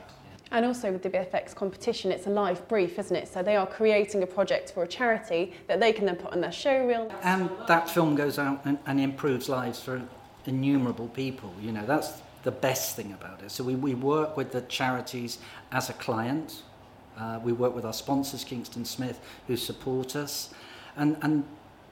and 0.53 0.65
also 0.65 0.91
with 0.91 1.01
the 1.01 1.09
BFX 1.09 1.55
competition, 1.55 2.11
it's 2.11 2.27
a 2.27 2.29
live 2.29 2.65
brief, 2.67 2.99
isn't 2.99 3.15
it? 3.15 3.27
So 3.27 3.41
they 3.41 3.55
are 3.55 3.65
creating 3.65 4.21
a 4.21 4.27
project 4.27 4.71
for 4.71 4.83
a 4.83 4.87
charity 4.87 5.53
that 5.67 5.79
they 5.79 5.91
can 5.91 6.05
then 6.05 6.15
put 6.15 6.31
on 6.31 6.41
their 6.41 6.51
show 6.51 6.85
reel. 6.85 7.11
And 7.23 7.49
that 7.67 7.89
film 7.89 8.15
goes 8.15 8.37
out 8.37 8.61
and, 8.63 8.77
and 8.85 8.99
improves 9.01 9.49
lives 9.49 9.81
for 9.81 10.01
innumerable 10.45 11.07
people. 11.07 11.51
You 11.59 11.71
know, 11.71 11.85
that's 11.87 12.21
the 12.43 12.51
best 12.51 12.95
thing 12.95 13.13
about 13.13 13.41
it. 13.41 13.49
So 13.49 13.63
we, 13.63 13.73
we 13.73 13.95
work 13.95 14.37
with 14.37 14.51
the 14.51 14.61
charities 14.61 15.39
as 15.71 15.89
a 15.89 15.93
client. 15.93 16.61
Uh, 17.17 17.39
we 17.43 17.51
work 17.51 17.73
with 17.73 17.83
our 17.83 17.93
sponsors, 17.93 18.43
Kingston 18.43 18.85
Smith, 18.85 19.19
who 19.47 19.57
support 19.57 20.15
us. 20.15 20.53
And, 20.95 21.17
and 21.23 21.45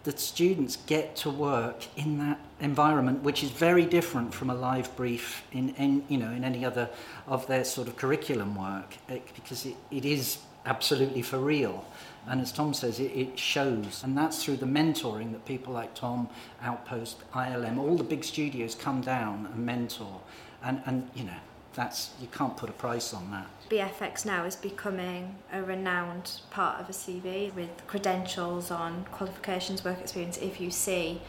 the 0.03 0.17
students 0.17 0.77
get 0.87 1.15
to 1.15 1.29
work 1.29 1.85
in 1.95 2.17
that 2.17 2.39
environment, 2.59 3.21
which 3.21 3.43
is 3.43 3.51
very 3.51 3.85
different 3.85 4.33
from 4.33 4.49
a 4.49 4.55
live 4.55 4.95
brief 4.95 5.43
in, 5.51 5.69
in, 5.75 6.03
you 6.07 6.17
know, 6.17 6.31
in 6.31 6.43
any 6.43 6.65
other 6.65 6.89
of 7.27 7.45
their 7.47 7.63
sort 7.63 7.87
of 7.87 7.95
curriculum 7.95 8.55
work, 8.55 8.95
it, 9.09 9.23
because 9.35 9.65
it, 9.65 9.75
it 9.91 10.05
is 10.05 10.39
absolutely 10.65 11.21
for 11.21 11.37
real. 11.37 11.85
And 12.27 12.41
as 12.41 12.51
Tom 12.51 12.73
says, 12.73 12.99
it, 12.99 13.11
it 13.15 13.39
shows. 13.39 14.01
And 14.03 14.17
that's 14.17 14.43
through 14.43 14.57
the 14.57 14.65
mentoring 14.65 15.31
that 15.31 15.45
people 15.45 15.73
like 15.73 15.93
Tom, 15.93 16.29
Outpost, 16.61 17.17
ILM, 17.33 17.77
all 17.77 17.95
the 17.95 18.03
big 18.03 18.23
studios 18.23 18.75
come 18.75 19.01
down 19.01 19.47
and 19.53 19.65
mentor. 19.65 20.21
And, 20.63 20.81
and 20.85 21.09
you 21.15 21.23
know, 21.23 21.37
that's 21.73 22.11
you 22.19 22.27
can't 22.27 22.55
put 22.57 22.69
a 22.69 22.73
price 22.73 23.13
on 23.13 23.31
that. 23.31 23.47
BFX 23.69 24.25
now 24.25 24.43
is 24.45 24.55
becoming 24.55 25.35
a 25.51 25.63
renowned 25.63 26.41
part 26.49 26.81
of 26.81 26.89
a 26.89 26.93
CV 26.93 27.53
with 27.53 27.69
credentials 27.87 28.71
on 28.71 29.05
qualifications, 29.11 29.83
work 29.83 29.99
experience. 29.99 30.37
If 30.37 30.59
you 30.59 30.71
see 30.71 31.21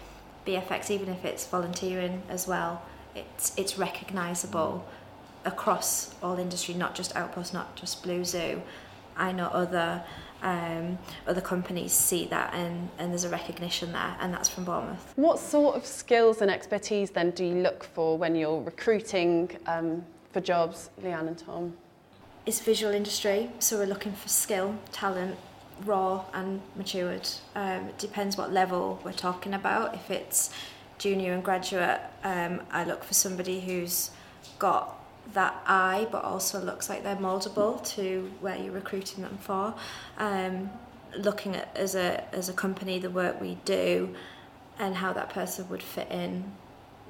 BFX, 0.46 0.90
even 0.90 1.08
if 1.08 1.24
it's 1.24 1.46
volunteering 1.46 2.22
as 2.28 2.46
well, 2.46 2.82
it's 3.14 3.56
it's 3.56 3.78
recognisable 3.78 4.84
across 5.44 6.14
all 6.22 6.38
industry, 6.38 6.74
not 6.74 6.94
just 6.94 7.14
Outpost, 7.16 7.52
not 7.52 7.74
just 7.76 8.02
Blue 8.02 8.24
Zoo. 8.24 8.62
I 9.16 9.32
know 9.32 9.46
other 9.46 10.02
um, 10.42 10.98
other 11.26 11.40
companies 11.40 11.92
see 11.92 12.26
that 12.26 12.52
and, 12.52 12.88
and 12.98 13.12
there's 13.12 13.24
a 13.24 13.28
recognition 13.28 13.92
there 13.92 14.16
and 14.20 14.34
that's 14.34 14.48
from 14.48 14.64
Bournemouth. 14.64 15.12
What 15.14 15.38
sort 15.38 15.76
of 15.76 15.86
skills 15.86 16.42
and 16.42 16.50
expertise 16.50 17.10
then 17.10 17.30
do 17.30 17.44
you 17.44 17.54
look 17.62 17.84
for 17.84 18.18
when 18.18 18.34
you're 18.34 18.60
recruiting 18.60 19.56
um, 19.66 20.04
for 20.32 20.40
jobs, 20.40 20.90
Leanne 21.02 21.28
and 21.28 21.38
Tom? 21.38 21.76
It's 22.44 22.60
visual 22.60 22.92
industry, 22.92 23.50
so 23.58 23.78
we're 23.78 23.86
looking 23.86 24.12
for 24.12 24.28
skill, 24.28 24.76
talent, 24.90 25.36
raw 25.84 26.24
and 26.32 26.60
matured. 26.76 27.28
Um, 27.54 27.88
it 27.88 27.98
depends 27.98 28.36
what 28.36 28.52
level 28.52 29.00
we're 29.04 29.12
talking 29.12 29.54
about. 29.54 29.94
If 29.94 30.10
it's 30.10 30.50
junior 30.98 31.32
and 31.34 31.44
graduate, 31.44 32.00
um, 32.24 32.60
I 32.70 32.84
look 32.84 33.04
for 33.04 33.14
somebody 33.14 33.60
who's 33.60 34.10
got 34.58 34.98
that 35.34 35.54
eye 35.66 36.08
but 36.10 36.24
also 36.24 36.60
looks 36.60 36.88
like 36.88 37.04
they're 37.04 37.14
moldable 37.16 37.84
to 37.94 38.30
where 38.40 38.56
you're 38.56 38.72
recruiting 38.72 39.22
them 39.22 39.38
for. 39.40 39.74
Um, 40.18 40.70
looking 41.16 41.54
at 41.54 41.68
as 41.76 41.94
a 41.94 42.24
as 42.34 42.48
a 42.48 42.52
company 42.54 42.98
the 42.98 43.10
work 43.10 43.38
we 43.40 43.58
do 43.66 44.14
and 44.78 44.96
how 44.96 45.12
that 45.12 45.28
person 45.28 45.68
would 45.68 45.82
fit 45.82 46.10
in 46.10 46.42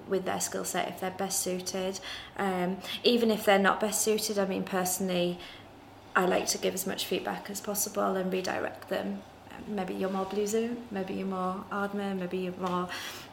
with 0.08 0.24
their 0.24 0.40
skill 0.40 0.64
set 0.64 0.88
if 0.88 1.00
they're 1.00 1.10
best 1.10 1.40
suited. 1.40 2.00
Um, 2.36 2.78
even 3.04 3.30
if 3.30 3.44
they're 3.44 3.58
not 3.58 3.80
best 3.80 4.02
suited, 4.02 4.38
I 4.38 4.46
mean 4.46 4.64
personally, 4.64 5.38
I 6.14 6.26
like 6.26 6.46
to 6.48 6.58
give 6.58 6.74
as 6.74 6.86
much 6.86 7.06
feedback 7.06 7.48
as 7.50 7.60
possible 7.60 8.16
and 8.16 8.32
redirect 8.32 8.88
them. 8.88 9.22
Maybe 9.68 9.94
you're 9.94 10.10
more 10.10 10.24
Blue 10.24 10.46
Zoo, 10.46 10.76
maybe 10.90 11.14
you're 11.14 11.26
more 11.26 11.64
Aardman, 11.70 12.18
maybe 12.18 12.38
you're 12.38 12.54
more, 12.54 12.88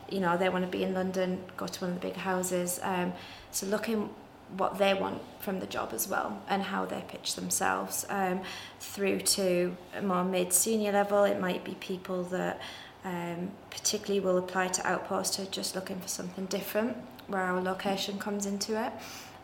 you 0.10 0.20
know, 0.20 0.38
they 0.38 0.50
want 0.50 0.64
to 0.64 0.72
be 0.72 0.84
in 0.84 0.94
London, 0.94 1.44
go 1.58 1.66
to 1.66 1.82
one 1.82 1.92
of 1.92 2.00
the 2.00 2.08
big 2.08 2.16
houses. 2.16 2.80
Um, 2.84 3.14
so 3.52 3.66
looking 3.66 4.10
what 4.58 4.78
they 4.78 4.94
want 4.94 5.22
from 5.40 5.60
the 5.60 5.68
job 5.68 5.92
as 5.94 6.08
well 6.08 6.42
and 6.50 6.64
how 6.64 6.86
they 6.86 7.04
pitch 7.08 7.36
themselves 7.36 8.06
um, 8.10 8.42
through 8.80 9.20
to 9.20 9.76
a 9.96 10.02
more 10.02 10.24
mid-senior 10.24 10.92
level. 10.92 11.24
It 11.24 11.40
might 11.40 11.64
be 11.64 11.76
people 11.76 12.24
that 12.26 12.60
um, 13.04 13.52
particularly 13.70 14.20
will 14.20 14.38
apply 14.38 14.68
to 14.68 14.88
Outpost 14.88 15.38
who 15.38 15.44
are 15.44 15.48
just 15.48 15.76
looking 15.76 16.00
for 16.00 16.08
something 16.08 16.46
different 16.46 16.98
where 17.28 17.42
our 17.42 17.62
location 17.62 18.18
comes 18.18 18.46
into 18.46 18.82
it 18.82 18.92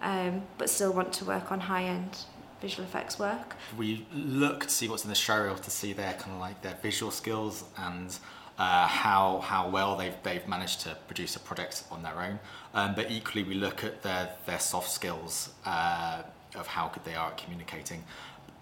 um, 0.02 0.42
but 0.58 0.70
still 0.70 0.94
want 0.94 1.14
to 1.14 1.26
work 1.26 1.52
on 1.52 1.60
high-end 1.60 2.18
visual 2.62 2.84
effects 2.88 3.20
work. 3.20 3.56
We 3.78 4.06
look 4.14 4.66
to 4.66 4.70
see 4.70 4.88
what's 4.88 5.04
in 5.04 5.10
the 5.10 5.16
show 5.16 5.42
reel 5.44 5.56
to 5.56 5.72
see 5.72 5.94
their 5.94 6.14
kind 6.14 6.34
of 6.34 6.40
like 6.40 6.62
their 6.62 6.78
visual 6.82 7.12
skills 7.12 7.64
and 7.78 8.18
uh, 8.58 8.88
how 8.88 9.40
how 9.40 9.68
well 9.70 9.98
they've 9.98 10.16
they've 10.24 10.48
managed 10.48 10.82
to 10.82 10.96
produce 11.08 11.36
a 11.36 11.40
product 11.40 11.84
on 11.92 12.04
their 12.04 12.18
own. 12.22 12.40
Um, 12.74 12.96
but 12.96 13.12
equally, 13.12 13.44
we 13.44 13.56
look 13.56 13.84
at 13.84 14.02
their 14.02 14.30
their 14.46 14.60
soft 14.60 14.90
skills 14.90 15.50
uh, 15.66 16.22
of 16.56 16.68
how 16.68 16.90
good 16.94 17.04
they 17.04 17.16
are 17.16 17.32
at 17.32 17.38
communicating. 17.38 18.04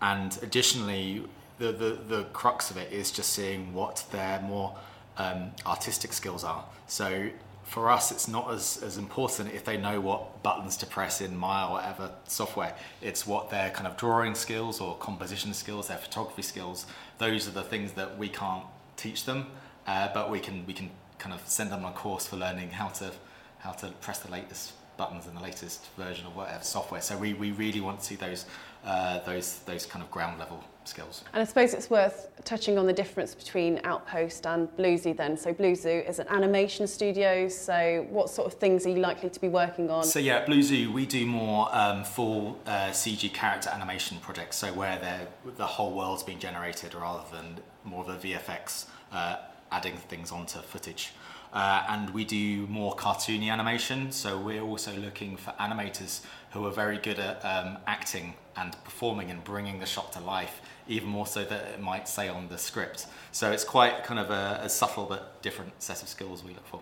And 0.01 0.37
additionally, 0.41 1.25
the, 1.59 1.71
the 1.71 1.97
the 2.07 2.23
crux 2.33 2.71
of 2.71 2.77
it 2.77 2.91
is 2.91 3.11
just 3.11 3.31
seeing 3.33 3.73
what 3.73 4.03
their 4.11 4.41
more 4.41 4.75
um, 5.17 5.51
artistic 5.65 6.13
skills 6.13 6.43
are. 6.43 6.65
So 6.87 7.29
for 7.63 7.89
us, 7.89 8.11
it's 8.11 8.27
not 8.27 8.51
as, 8.51 8.81
as 8.83 8.97
important 8.97 9.53
if 9.53 9.63
they 9.63 9.77
know 9.77 9.99
what 10.01 10.43
buttons 10.43 10.75
to 10.77 10.85
press 10.85 11.21
in 11.21 11.35
Maya 11.35 11.67
or 11.67 11.73
whatever 11.73 12.11
software. 12.27 12.75
It's 13.01 13.25
what 13.25 13.49
their 13.49 13.69
kind 13.69 13.87
of 13.87 13.97
drawing 13.97 14.35
skills 14.35 14.81
or 14.81 14.95
composition 14.97 15.53
skills, 15.53 15.87
their 15.87 15.97
photography 15.97 16.41
skills. 16.41 16.85
Those 17.17 17.47
are 17.47 17.51
the 17.51 17.63
things 17.63 17.93
that 17.93 18.17
we 18.17 18.29
can't 18.29 18.65
teach 18.97 19.25
them, 19.25 19.47
uh, 19.87 20.09
but 20.13 20.29
we 20.29 20.39
can 20.39 20.65
we 20.65 20.73
can 20.73 20.91
kind 21.19 21.33
of 21.33 21.47
send 21.47 21.71
them 21.71 21.85
a 21.85 21.91
course 21.91 22.27
for 22.27 22.35
learning 22.35 22.69
how 22.71 22.89
to 22.89 23.11
how 23.59 23.71
to 23.71 23.87
press 24.01 24.19
the 24.19 24.31
latest 24.31 24.73
buttons 24.97 25.25
in 25.25 25.33
the 25.33 25.41
latest 25.41 25.87
version 25.97 26.25
of 26.27 26.35
whatever 26.35 26.63
software. 26.63 27.01
So 27.01 27.17
we, 27.17 27.33
we 27.33 27.51
really 27.51 27.81
want 27.81 27.99
to 27.99 28.05
see 28.05 28.15
those 28.15 28.45
uh, 28.85 29.19
those 29.19 29.59
those 29.59 29.85
kind 29.85 30.03
of 30.03 30.11
ground 30.11 30.39
level 30.39 30.63
skills. 30.87 31.23
And 31.33 31.41
I 31.41 31.45
suppose 31.45 31.73
it's 31.73 31.89
worth 31.89 32.29
touching 32.43 32.77
on 32.77 32.85
the 32.85 32.93
difference 32.93 33.33
between 33.33 33.79
Outpost 33.83 34.45
and 34.45 34.75
Blue 34.75 34.97
Zoo 34.97 35.13
then. 35.13 35.37
So 35.37 35.53
Blue 35.53 35.75
Zoo 35.75 35.89
is 35.89 36.19
an 36.19 36.27
animation 36.29 36.87
studio, 36.87 37.47
so 37.47 38.05
what 38.09 38.29
sort 38.29 38.47
of 38.51 38.59
things 38.59 38.85
are 38.85 38.89
you 38.89 38.99
likely 38.99 39.29
to 39.29 39.39
be 39.39 39.49
working 39.49 39.89
on? 39.89 40.03
So 40.03 40.19
yeah, 40.19 40.45
Blue 40.45 40.61
Zoo, 40.61 40.91
we 40.91 41.05
do 41.05 41.25
more 41.25 41.73
um, 41.75 42.03
full 42.03 42.59
uh, 42.65 42.89
CG 42.89 43.33
character 43.33 43.69
animation 43.69 44.17
projects, 44.19 44.57
so 44.57 44.73
where 44.73 45.27
the 45.57 45.65
whole 45.65 45.93
world's 45.93 46.23
being 46.23 46.39
generated 46.39 46.93
rather 46.95 47.23
than 47.31 47.59
more 47.83 48.03
of 48.03 48.09
a 48.09 48.17
VFX, 48.17 48.85
uh, 49.11 49.37
adding 49.71 49.97
things 49.97 50.31
onto 50.31 50.59
footage. 50.59 51.13
Uh, 51.53 51.83
and 51.89 52.09
we 52.09 52.25
do 52.25 52.65
more 52.65 52.95
cartoony 52.95 53.51
animation, 53.51 54.11
so 54.11 54.39
we're 54.39 54.63
also 54.63 54.91
looking 54.97 55.37
for 55.37 55.51
animators 55.59 56.21
who 56.49 56.65
are 56.65 56.71
very 56.71 56.97
good 56.97 57.19
at 57.19 57.43
um, 57.45 57.77
acting 57.85 58.33
and 58.57 58.75
performing 58.83 59.29
and 59.29 59.43
bringing 59.43 59.79
the 59.79 59.85
shot 59.85 60.11
to 60.11 60.19
life, 60.19 60.61
even 60.87 61.09
more 61.09 61.27
so 61.27 61.43
that 61.43 61.65
it 61.73 61.81
might 61.81 62.07
say 62.07 62.27
on 62.27 62.47
the 62.49 62.57
script. 62.57 63.07
So 63.31 63.51
it's 63.51 63.63
quite 63.63 64.03
kind 64.03 64.19
of 64.19 64.29
a, 64.29 64.61
a 64.63 64.69
subtle 64.69 65.05
but 65.05 65.41
different 65.41 65.81
set 65.81 66.01
of 66.01 66.09
skills 66.09 66.43
we 66.43 66.53
look 66.53 66.67
for. 66.67 66.81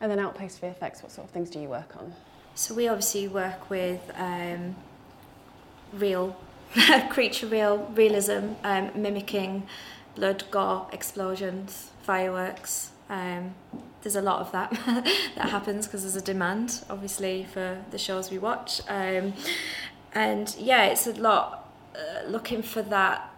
And 0.00 0.10
then 0.10 0.18
Outpost 0.18 0.60
VFX, 0.60 1.02
what 1.02 1.12
sort 1.12 1.26
of 1.26 1.30
things 1.30 1.50
do 1.50 1.60
you 1.60 1.68
work 1.68 1.96
on? 1.96 2.14
So 2.54 2.74
we 2.74 2.88
obviously 2.88 3.28
work 3.28 3.70
with 3.70 4.00
um, 4.16 4.76
real 5.92 6.36
creature 7.10 7.46
real 7.46 7.90
realism, 7.94 8.54
um, 8.64 8.90
mimicking 8.94 9.66
blood, 10.14 10.44
gore, 10.50 10.86
explosions, 10.92 11.90
fireworks. 12.02 12.90
Um, 13.08 13.54
there's 14.02 14.16
a 14.16 14.22
lot 14.22 14.40
of 14.40 14.52
that 14.52 14.70
that 15.36 15.50
happens 15.50 15.86
because 15.86 16.02
there's 16.02 16.16
a 16.16 16.22
demand, 16.22 16.84
obviously, 16.90 17.44
for 17.44 17.82
the 17.90 17.98
shows 17.98 18.30
we 18.30 18.38
watch. 18.38 18.80
Um, 18.88 19.34
and 20.12 20.54
yeah, 20.58 20.84
it's 20.86 21.06
a 21.06 21.14
lot 21.14 21.70
uh, 21.94 22.26
looking 22.28 22.62
for 22.62 22.82
that 22.82 23.30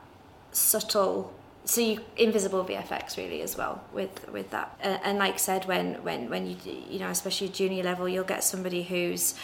subtle 0.56 1.32
so 1.64 1.80
you, 1.80 2.00
invisible 2.16 2.64
VFX 2.64 3.16
really 3.16 3.42
as 3.42 3.56
well 3.56 3.82
with 3.92 4.28
with 4.30 4.50
that 4.50 4.78
uh, 4.82 4.98
and 5.04 5.18
like 5.18 5.38
said 5.38 5.66
when 5.66 5.94
when 6.04 6.30
when 6.30 6.46
you 6.46 6.56
you 6.88 6.98
know 6.98 7.10
especially 7.10 7.48
junior 7.48 7.82
level 7.82 8.08
you'll 8.08 8.24
get 8.24 8.42
somebody 8.42 8.82
who's 8.82 9.34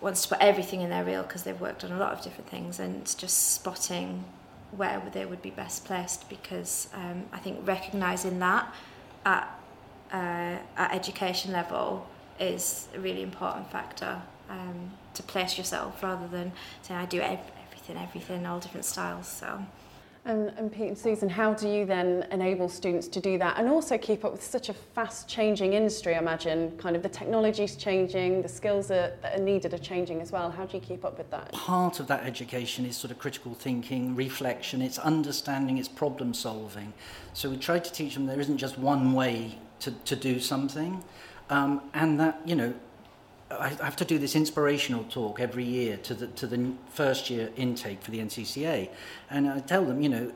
wants 0.00 0.22
to 0.22 0.28
put 0.28 0.38
everything 0.40 0.80
in 0.80 0.90
their 0.90 1.04
reel 1.04 1.22
because 1.22 1.44
they've 1.44 1.60
worked 1.60 1.84
on 1.84 1.92
a 1.92 1.98
lot 1.98 2.12
of 2.12 2.22
different 2.22 2.50
things 2.50 2.78
and 2.78 3.04
just 3.16 3.52
spotting 3.52 4.24
where 4.76 5.02
they 5.12 5.24
would 5.24 5.40
be 5.40 5.50
best 5.50 5.84
placed 5.86 6.28
because 6.28 6.88
um, 6.92 7.24
I 7.32 7.38
think 7.38 7.66
recognizing 7.66 8.38
that 8.40 8.72
at 9.24 9.60
uh, 10.12 10.58
at 10.76 10.92
education 10.92 11.52
level 11.52 12.06
is 12.38 12.88
a 12.94 13.00
really 13.00 13.22
important 13.22 13.70
factor 13.70 14.20
um, 14.50 14.90
to 15.14 15.22
place 15.22 15.56
yourself 15.56 16.02
rather 16.02 16.28
than 16.28 16.52
saying 16.82 17.00
I 17.00 17.06
do 17.06 17.20
everything, 17.20 17.96
everything, 17.96 18.46
all 18.46 18.60
different 18.60 18.84
styles. 18.84 19.26
So. 19.28 19.64
And, 20.28 20.52
and 20.58 20.70
Pete 20.70 20.88
and 20.88 20.98
Susan, 20.98 21.26
how 21.26 21.54
do 21.54 21.66
you 21.66 21.86
then 21.86 22.26
enable 22.30 22.68
students 22.68 23.08
to 23.08 23.18
do 23.18 23.38
that 23.38 23.58
and 23.58 23.66
also 23.66 23.96
keep 23.96 24.26
up 24.26 24.32
with 24.32 24.42
such 24.42 24.68
a 24.68 24.74
fast 24.74 25.26
changing 25.26 25.72
industry? 25.72 26.14
I 26.14 26.18
imagine 26.18 26.76
kind 26.76 26.94
of 26.94 27.02
the 27.02 27.08
technology's 27.08 27.76
changing, 27.76 28.42
the 28.42 28.48
skills 28.48 28.90
are, 28.90 29.14
that 29.22 29.40
are 29.40 29.42
needed 29.42 29.72
are 29.72 29.78
changing 29.78 30.20
as 30.20 30.30
well. 30.30 30.50
How 30.50 30.66
do 30.66 30.76
you 30.76 30.82
keep 30.82 31.02
up 31.02 31.16
with 31.16 31.30
that? 31.30 31.50
Part 31.52 31.98
of 31.98 32.08
that 32.08 32.24
education 32.24 32.84
is 32.84 32.94
sort 32.94 33.10
of 33.10 33.18
critical 33.18 33.54
thinking, 33.54 34.14
reflection, 34.14 34.82
it's 34.82 34.98
understanding, 34.98 35.78
it's 35.78 35.88
problem 35.88 36.34
solving. 36.34 36.92
So 37.32 37.48
we 37.48 37.56
try 37.56 37.78
to 37.78 37.90
teach 37.90 38.12
them 38.12 38.26
there 38.26 38.38
isn't 38.38 38.58
just 38.58 38.78
one 38.78 39.14
way 39.14 39.58
to, 39.80 39.92
to 39.92 40.14
do 40.14 40.40
something. 40.40 41.02
Um, 41.48 41.80
and 41.94 42.20
that, 42.20 42.42
you 42.44 42.54
know, 42.54 42.74
I 43.50 43.68
have 43.68 43.96
to 43.96 44.04
do 44.04 44.18
this 44.18 44.36
inspirational 44.36 45.04
talk 45.04 45.40
every 45.40 45.64
year 45.64 45.96
to 45.98 46.14
the, 46.14 46.26
to 46.26 46.46
the 46.46 46.72
first 46.90 47.30
year 47.30 47.50
intake 47.56 48.02
for 48.02 48.10
the 48.10 48.18
NCCA. 48.18 48.90
And 49.30 49.48
I 49.48 49.60
tell 49.60 49.84
them, 49.84 50.02
you 50.02 50.08
know, 50.10 50.32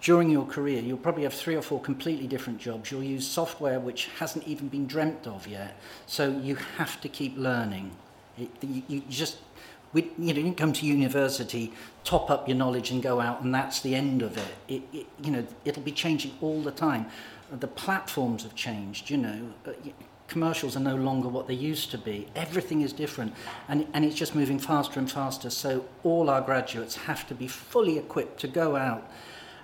during 0.00 0.30
your 0.30 0.44
career, 0.44 0.80
you'll 0.80 0.98
probably 0.98 1.24
have 1.24 1.34
three 1.34 1.54
or 1.54 1.62
four 1.62 1.80
completely 1.80 2.26
different 2.26 2.58
jobs. 2.58 2.90
You'll 2.90 3.02
use 3.02 3.26
software 3.26 3.80
which 3.80 4.06
hasn't 4.18 4.46
even 4.46 4.68
been 4.68 4.86
dreamt 4.86 5.26
of 5.26 5.46
yet. 5.46 5.76
So 6.06 6.30
you 6.30 6.56
have 6.76 7.00
to 7.00 7.08
keep 7.08 7.36
learning. 7.36 7.92
It, 8.36 8.50
you, 8.62 8.82
you 8.86 9.02
just, 9.08 9.38
we, 9.92 10.10
you 10.18 10.34
know, 10.34 10.40
you 10.40 10.52
come 10.52 10.72
to 10.74 10.86
university, 10.86 11.72
top 12.04 12.30
up 12.30 12.48
your 12.48 12.56
knowledge 12.56 12.90
and 12.90 13.02
go 13.02 13.20
out, 13.20 13.42
and 13.42 13.52
that's 13.54 13.80
the 13.80 13.94
end 13.94 14.22
of 14.22 14.36
it. 14.36 14.54
it, 14.68 14.82
it 14.92 15.06
you 15.22 15.30
know, 15.32 15.46
it'll 15.64 15.82
be 15.82 15.92
changing 15.92 16.32
all 16.40 16.60
the 16.62 16.70
time. 16.70 17.06
The 17.50 17.68
platforms 17.68 18.42
have 18.42 18.54
changed, 18.54 19.10
you 19.10 19.16
know. 19.16 19.52
Uh, 19.66 19.72
Commercials 20.28 20.76
are 20.76 20.80
no 20.80 20.94
longer 20.94 21.28
what 21.28 21.48
they 21.48 21.54
used 21.54 21.90
to 21.90 21.98
be. 21.98 22.28
Everything 22.36 22.82
is 22.82 22.92
different, 22.92 23.32
and, 23.68 23.86
and 23.94 24.04
it's 24.04 24.14
just 24.14 24.34
moving 24.34 24.58
faster 24.58 25.00
and 25.00 25.10
faster. 25.10 25.50
So 25.50 25.84
all 26.04 26.30
our 26.30 26.42
graduates 26.42 26.94
have 26.96 27.26
to 27.28 27.34
be 27.34 27.48
fully 27.48 27.98
equipped 27.98 28.38
to 28.40 28.48
go 28.48 28.76
out 28.76 29.10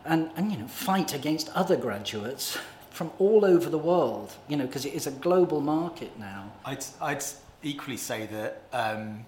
and, 0.04 0.30
and 0.36 0.50
you 0.50 0.58
know, 0.58 0.66
fight 0.66 1.14
against 1.14 1.50
other 1.50 1.76
graduates 1.76 2.58
from 2.90 3.10
all 3.18 3.44
over 3.44 3.68
the 3.68 3.78
world, 3.78 4.32
you 4.48 4.56
know, 4.56 4.66
because 4.66 4.84
it 4.84 4.94
is 4.94 5.06
a 5.06 5.10
global 5.10 5.60
market 5.60 6.18
now. 6.18 6.52
I'd, 6.64 6.84
I'd 7.00 7.24
equally 7.62 7.96
say 7.96 8.26
that 8.26 8.62
um, 8.72 9.26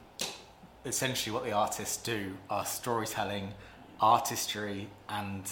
essentially 0.84 1.34
what 1.34 1.44
the 1.44 1.52
artists 1.52 1.96
do 1.96 2.36
are 2.48 2.64
storytelling, 2.64 3.52
artistry, 4.00 4.88
and 5.08 5.50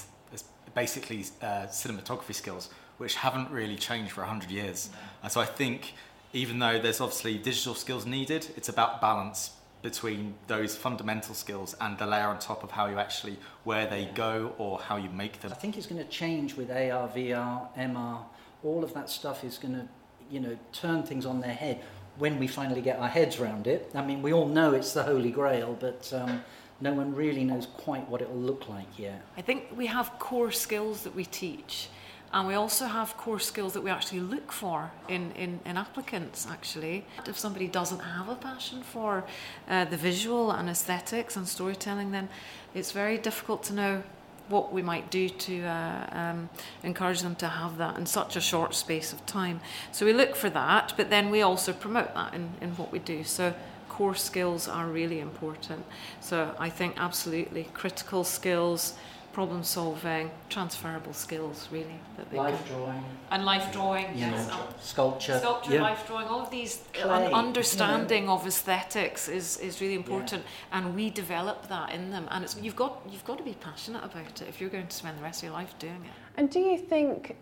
basically 0.74 1.24
uh, 1.40 1.66
cinematography 1.66 2.34
skills 2.34 2.70
which 2.98 3.16
haven't 3.16 3.50
really 3.50 3.76
changed 3.76 4.12
for 4.12 4.20
100 4.20 4.50
years. 4.50 4.90
And 5.22 5.30
so 5.30 5.40
I 5.40 5.46
think 5.46 5.94
even 6.32 6.58
though 6.58 6.78
there's 6.78 7.00
obviously 7.00 7.38
digital 7.38 7.74
skills 7.74 8.06
needed, 8.06 8.48
it's 8.56 8.68
about 8.68 9.00
balance 9.00 9.52
between 9.82 10.34
those 10.46 10.74
fundamental 10.74 11.34
skills 11.34 11.76
and 11.80 11.98
the 11.98 12.06
layer 12.06 12.26
on 12.26 12.38
top 12.38 12.64
of 12.64 12.70
how 12.70 12.86
you 12.86 12.98
actually 12.98 13.36
where 13.64 13.86
they 13.86 14.06
go 14.14 14.54
or 14.56 14.78
how 14.78 14.96
you 14.96 15.10
make 15.10 15.40
them. 15.40 15.52
I 15.52 15.54
think 15.54 15.76
it's 15.76 15.86
going 15.86 16.02
to 16.02 16.08
change 16.08 16.54
with 16.54 16.70
AR, 16.70 17.08
VR, 17.08 17.68
MR. 17.76 18.24
All 18.64 18.82
of 18.82 18.94
that 18.94 19.10
stuff 19.10 19.44
is 19.44 19.58
going 19.58 19.74
to, 19.74 19.86
you 20.30 20.40
know, 20.40 20.56
turn 20.72 21.02
things 21.02 21.26
on 21.26 21.40
their 21.40 21.52
head 21.52 21.82
when 22.16 22.38
we 22.38 22.46
finally 22.46 22.80
get 22.80 22.98
our 22.98 23.08
heads 23.08 23.38
around 23.38 23.66
it. 23.66 23.90
I 23.94 24.04
mean, 24.04 24.22
we 24.22 24.32
all 24.32 24.48
know 24.48 24.72
it's 24.72 24.94
the 24.94 25.02
holy 25.02 25.30
grail, 25.30 25.76
but 25.78 26.10
um, 26.14 26.42
no 26.80 26.94
one 26.94 27.14
really 27.14 27.44
knows 27.44 27.66
quite 27.66 28.08
what 28.08 28.22
it 28.22 28.30
will 28.30 28.40
look 28.40 28.68
like 28.68 28.98
yet. 28.98 29.22
I 29.36 29.42
think 29.42 29.66
we 29.76 29.86
have 29.86 30.18
core 30.18 30.50
skills 30.50 31.02
that 31.02 31.14
we 31.14 31.24
teach. 31.24 31.88
And 32.34 32.48
we 32.48 32.54
also 32.54 32.86
have 32.86 33.16
core 33.16 33.38
skills 33.38 33.74
that 33.74 33.82
we 33.82 33.90
actually 33.90 34.18
look 34.18 34.50
for 34.50 34.90
in, 35.08 35.30
in, 35.36 35.60
in 35.64 35.76
applicants, 35.76 36.48
actually. 36.50 37.04
If 37.28 37.38
somebody 37.38 37.68
doesn't 37.68 38.00
have 38.00 38.28
a 38.28 38.34
passion 38.34 38.82
for 38.82 39.24
uh, 39.68 39.84
the 39.84 39.96
visual 39.96 40.50
and 40.50 40.68
aesthetics 40.68 41.36
and 41.36 41.46
storytelling, 41.46 42.10
then 42.10 42.28
it's 42.74 42.90
very 42.90 43.18
difficult 43.18 43.62
to 43.64 43.72
know 43.72 44.02
what 44.48 44.72
we 44.72 44.82
might 44.82 45.12
do 45.12 45.28
to 45.28 45.62
uh, 45.62 46.06
um, 46.10 46.50
encourage 46.82 47.20
them 47.20 47.36
to 47.36 47.46
have 47.46 47.78
that 47.78 47.96
in 47.96 48.04
such 48.04 48.34
a 48.34 48.40
short 48.40 48.74
space 48.74 49.12
of 49.12 49.24
time. 49.26 49.60
So 49.92 50.04
we 50.04 50.12
look 50.12 50.34
for 50.34 50.50
that, 50.50 50.92
but 50.96 51.10
then 51.10 51.30
we 51.30 51.42
also 51.42 51.72
promote 51.72 52.12
that 52.14 52.34
in, 52.34 52.50
in 52.60 52.70
what 52.70 52.90
we 52.90 52.98
do. 52.98 53.22
So 53.22 53.54
core 53.88 54.16
skills 54.16 54.66
are 54.66 54.88
really 54.88 55.20
important. 55.20 55.84
So 56.20 56.52
I 56.58 56.68
think 56.68 56.96
absolutely 56.98 57.68
critical 57.74 58.24
skills, 58.24 58.94
problem 59.34 59.62
solving, 59.62 60.30
transferable 60.48 61.12
skills 61.12 61.68
really. 61.70 61.98
That 62.16 62.30
they 62.30 62.38
life 62.38 62.64
can... 62.64 62.76
drawing. 62.76 63.04
And 63.30 63.44
life 63.44 63.72
drawing, 63.72 64.06
yes. 64.16 64.48
Know, 64.48 64.54
uh, 64.54 64.80
sculpture. 64.80 65.38
Sculpture, 65.38 65.74
yeah. 65.74 65.82
life 65.82 66.06
drawing, 66.06 66.28
all 66.28 66.42
of 66.42 66.50
these 66.50 66.82
uh, 67.02 67.02
Clay, 67.02 67.32
understanding 67.32 68.24
you 68.24 68.30
of 68.30 68.46
aesthetics 68.46 69.28
is, 69.28 69.58
is 69.58 69.80
really 69.80 69.94
important 69.94 70.42
yeah. 70.42 70.78
and 70.78 70.94
we 70.94 71.10
develop 71.10 71.68
that 71.68 71.92
in 71.92 72.10
them 72.10 72.28
and 72.30 72.44
it's 72.44 72.56
you've 72.60 72.76
got 72.76 73.02
you've 73.10 73.24
got 73.24 73.36
to 73.38 73.44
be 73.44 73.54
passionate 73.54 74.04
about 74.04 74.40
it 74.40 74.48
if 74.48 74.60
you're 74.60 74.70
going 74.70 74.86
to 74.86 74.96
spend 74.96 75.18
the 75.18 75.22
rest 75.22 75.42
of 75.42 75.48
your 75.48 75.52
life 75.52 75.74
doing 75.78 76.02
it. 76.04 76.12
And 76.36 76.48
do 76.48 76.60
you 76.60 76.78
think 76.78 77.36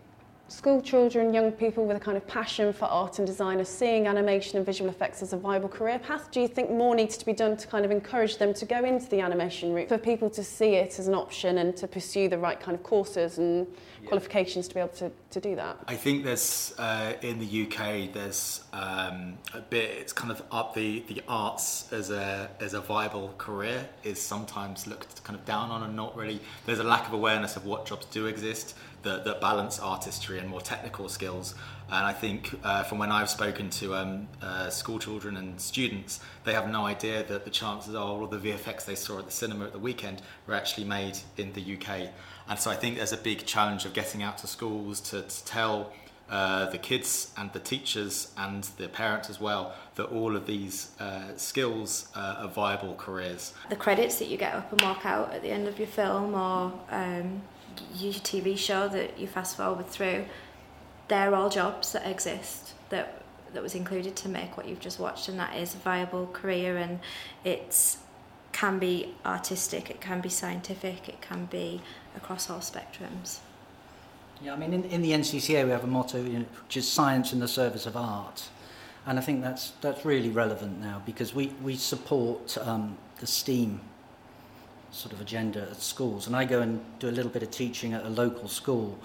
school 0.47 0.81
children, 0.81 1.33
young 1.33 1.51
people 1.51 1.85
with 1.85 1.97
a 1.97 1.99
kind 1.99 2.17
of 2.17 2.27
passion 2.27 2.73
for 2.73 2.85
art 2.85 3.17
and 3.17 3.27
design 3.27 3.59
are 3.59 3.65
seeing 3.65 4.07
animation 4.07 4.57
and 4.57 4.65
visual 4.65 4.89
effects 4.89 5.21
as 5.21 5.33
a 5.33 5.37
viable 5.37 5.69
career 5.69 5.99
path? 5.99 6.29
Do 6.31 6.41
you 6.41 6.47
think 6.47 6.69
more 6.69 6.95
needs 6.95 7.17
to 7.17 7.25
be 7.25 7.33
done 7.33 7.57
to 7.57 7.67
kind 7.67 7.85
of 7.85 7.91
encourage 7.91 8.37
them 8.37 8.53
to 8.55 8.65
go 8.65 8.83
into 8.83 9.09
the 9.09 9.19
animation 9.19 9.73
route, 9.73 9.89
for 9.89 9.97
people 9.97 10.29
to 10.31 10.43
see 10.43 10.75
it 10.75 10.99
as 10.99 11.07
an 11.07 11.15
option 11.15 11.59
and 11.59 11.75
to 11.77 11.87
pursue 11.87 12.27
the 12.29 12.37
right 12.37 12.59
kind 12.59 12.75
of 12.75 12.83
courses 12.83 13.37
and 13.37 13.67
yeah. 14.03 14.09
qualifications 14.09 14.67
to 14.67 14.73
be 14.73 14.79
able 14.79 14.89
to, 14.89 15.11
to 15.31 15.39
do 15.39 15.55
that? 15.55 15.77
I 15.87 15.95
think 15.95 16.23
there's, 16.23 16.73
uh, 16.77 17.13
in 17.21 17.39
the 17.39 17.63
UK, 17.63 18.13
there's 18.13 18.61
um, 18.73 19.37
a 19.53 19.61
bit, 19.61 19.89
it's 19.91 20.13
kind 20.13 20.31
of 20.31 20.43
up 20.51 20.73
the, 20.73 21.03
the 21.07 21.23
arts 21.27 21.91
as 21.91 22.11
a, 22.11 22.49
as 22.59 22.73
a 22.73 22.81
viable 22.81 23.33
career 23.37 23.87
is 24.03 24.21
sometimes 24.21 24.87
looked 24.87 25.23
kind 25.23 25.37
of 25.37 25.45
down 25.45 25.71
on 25.71 25.83
and 25.83 25.95
not 25.95 26.15
really, 26.15 26.39
there's 26.65 26.79
a 26.79 26.83
lack 26.83 27.07
of 27.07 27.13
awareness 27.13 27.55
of 27.55 27.65
what 27.65 27.85
jobs 27.85 28.05
do 28.07 28.25
exist 28.27 28.75
that, 29.03 29.25
that 29.25 29.39
balance 29.39 29.79
artistry 29.79 30.39
and 30.39 30.49
more 30.49 30.61
technical 30.61 31.07
skills. 31.07 31.55
And 31.87 32.05
I 32.05 32.13
think 32.13 32.55
uh, 32.63 32.83
from 32.83 32.97
when 32.97 33.11
I've 33.11 33.29
spoken 33.29 33.69
to 33.71 33.95
um, 33.95 34.27
uh, 34.41 34.69
school 34.69 34.97
children 34.97 35.37
and 35.37 35.59
students, 35.59 36.21
they 36.43 36.53
have 36.53 36.69
no 36.69 36.85
idea 36.85 37.23
that 37.23 37.43
the 37.43 37.51
chances 37.51 37.93
are 37.93 38.05
all 38.05 38.23
of 38.23 38.31
the 38.31 38.51
VFX 38.51 38.85
they 38.85 38.95
saw 38.95 39.19
at 39.19 39.25
the 39.25 39.31
cinema 39.31 39.65
at 39.65 39.73
the 39.73 39.79
weekend 39.79 40.21
were 40.47 40.55
actually 40.55 40.85
made 40.85 41.17
in 41.37 41.53
the 41.53 41.77
UK. 41.77 42.09
And 42.47 42.59
so 42.59 42.71
I 42.71 42.75
think 42.75 42.97
there's 42.97 43.13
a 43.13 43.17
big 43.17 43.45
challenge 43.45 43.85
of 43.85 43.93
getting 43.93 44.21
out 44.21 44.37
to 44.39 44.47
schools 44.47 44.99
to, 45.01 45.21
to 45.21 45.45
tell 45.45 45.91
uh, 46.29 46.69
the 46.69 46.77
kids 46.77 47.31
and 47.37 47.51
the 47.53 47.59
teachers 47.59 48.31
and 48.37 48.63
the 48.77 48.87
parents 48.87 49.29
as 49.29 49.39
well 49.39 49.73
that 49.95 50.05
all 50.05 50.35
of 50.35 50.45
these 50.47 50.91
uh, 50.99 51.35
skills 51.35 52.09
uh, 52.15 52.35
are 52.39 52.47
viable 52.47 52.95
careers. 52.95 53.53
The 53.69 53.75
credits 53.75 54.19
that 54.19 54.27
you 54.27 54.37
get 54.37 54.53
up 54.55 54.71
and 54.71 54.81
walk 54.81 55.05
out 55.05 55.33
at 55.33 55.41
the 55.41 55.49
end 55.49 55.67
of 55.67 55.77
your 55.77 55.87
film 55.87 56.33
or 56.33 56.73
um, 56.89 57.41
your 57.95 58.13
TV 58.13 58.57
show 58.57 58.87
that 58.87 59.19
you 59.19 59.27
fast 59.27 59.57
forward 59.57 59.87
through, 59.87 60.25
they're 61.07 61.35
all 61.35 61.49
jobs 61.49 61.91
that 61.91 62.07
exist 62.07 62.73
that 62.89 63.23
that 63.53 63.61
was 63.61 63.75
included 63.75 64.15
to 64.15 64.29
make 64.29 64.57
what 64.57 64.67
you've 64.67 64.79
just 64.79 64.99
watched, 64.99 65.29
and 65.29 65.39
that 65.39 65.55
is 65.55 65.75
a 65.75 65.77
viable 65.77 66.27
career, 66.33 66.77
and 66.77 66.99
it's 67.43 67.99
can 68.53 68.79
be 68.79 69.13
artistic, 69.25 69.89
it 69.89 69.99
can 69.99 70.21
be 70.21 70.29
scientific, 70.29 71.09
it 71.09 71.21
can 71.21 71.45
be 71.45 71.81
across 72.15 72.49
all 72.49 72.59
spectrums. 72.59 73.39
Yeah, 74.41 74.53
I 74.53 74.57
mean, 74.57 74.73
in, 74.73 74.83
in 74.85 75.01
the 75.01 75.11
NCCA 75.11 75.65
we 75.65 75.71
have 75.71 75.83
a 75.83 75.87
motto, 75.87 76.23
you 76.23 76.39
know, 76.39 76.45
which 76.65 76.77
is 76.77 76.87
science 76.87 77.33
in 77.33 77.39
the 77.39 77.47
service 77.47 77.85
of 77.85 77.97
art. 77.97 78.49
And 79.05 79.19
I 79.19 79.21
think 79.21 79.41
that's, 79.41 79.71
that's 79.81 80.05
really 80.05 80.29
relevant 80.29 80.79
now 80.79 81.01
because 81.05 81.35
we, 81.35 81.47
we 81.61 81.75
support 81.75 82.57
um, 82.59 82.97
the 83.19 83.27
STEAM 83.27 83.81
sort 84.91 85.13
of 85.13 85.19
agenda 85.19 85.63
at 85.63 85.81
schools. 85.81 86.27
And 86.27 86.35
I 86.35 86.45
go 86.45 86.61
and 86.61 86.81
do 86.99 87.09
a 87.09 87.11
little 87.11 87.31
bit 87.31 87.43
of 87.43 87.51
teaching 87.51 87.93
at 87.93 88.05
a 88.05 88.09
local 88.09 88.47
school 88.47 88.97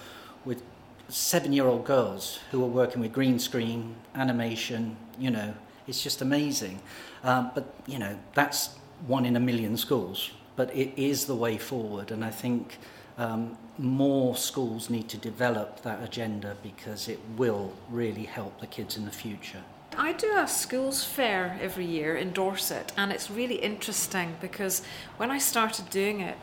with 0.44 0.62
seven 1.08 1.52
year 1.52 1.66
old 1.66 1.84
girls 1.84 2.38
who 2.50 2.62
are 2.62 2.68
working 2.68 3.00
with 3.00 3.12
green 3.12 3.38
screen, 3.38 3.96
animation, 4.14 4.96
you 5.18 5.30
know, 5.30 5.54
it's 5.86 6.02
just 6.02 6.20
amazing. 6.20 6.80
Um, 7.24 7.50
but, 7.54 7.74
you 7.86 7.98
know, 7.98 8.18
that's 8.34 8.77
one 9.06 9.24
in 9.24 9.36
a 9.36 9.40
million 9.40 9.76
schools, 9.76 10.30
but 10.56 10.74
it 10.74 10.92
is 10.96 11.26
the 11.26 11.34
way 11.34 11.58
forward. 11.58 12.10
And 12.10 12.24
I 12.24 12.30
think 12.30 12.78
um, 13.16 13.56
more 13.78 14.36
schools 14.36 14.90
need 14.90 15.08
to 15.08 15.16
develop 15.16 15.82
that 15.82 16.02
agenda 16.02 16.56
because 16.62 17.08
it 17.08 17.20
will 17.36 17.72
really 17.90 18.24
help 18.24 18.60
the 18.60 18.66
kids 18.66 18.96
in 18.96 19.04
the 19.04 19.10
future. 19.10 19.62
I 19.96 20.12
do 20.12 20.32
a 20.36 20.46
schools 20.46 21.02
fair 21.04 21.58
every 21.60 21.86
year 21.86 22.16
in 22.16 22.32
Dorset, 22.32 22.92
and 22.96 23.10
it's 23.10 23.30
really 23.30 23.56
interesting 23.56 24.36
because 24.40 24.82
when 25.16 25.30
I 25.30 25.38
started 25.38 25.90
doing 25.90 26.20
it 26.20 26.36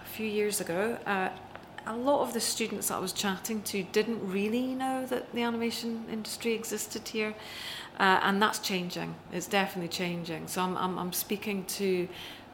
a 0.00 0.04
few 0.04 0.26
years 0.26 0.60
ago, 0.60 0.98
uh, 1.06 1.30
a 1.86 1.96
lot 1.96 2.22
of 2.22 2.32
the 2.32 2.40
students 2.40 2.88
that 2.88 2.96
I 2.96 2.98
was 2.98 3.12
chatting 3.12 3.62
to 3.62 3.82
didn't 3.82 4.26
really 4.26 4.74
know 4.74 5.06
that 5.06 5.32
the 5.32 5.42
animation 5.42 6.04
industry 6.10 6.52
existed 6.52 7.08
here, 7.08 7.34
uh, 7.98 8.20
and 8.22 8.40
that's 8.40 8.58
changing. 8.58 9.14
It's 9.32 9.46
definitely 9.46 9.88
changing. 9.88 10.48
So 10.48 10.62
I'm, 10.62 10.76
I'm, 10.76 10.98
I'm 10.98 11.12
speaking 11.12 11.64
to 11.64 12.08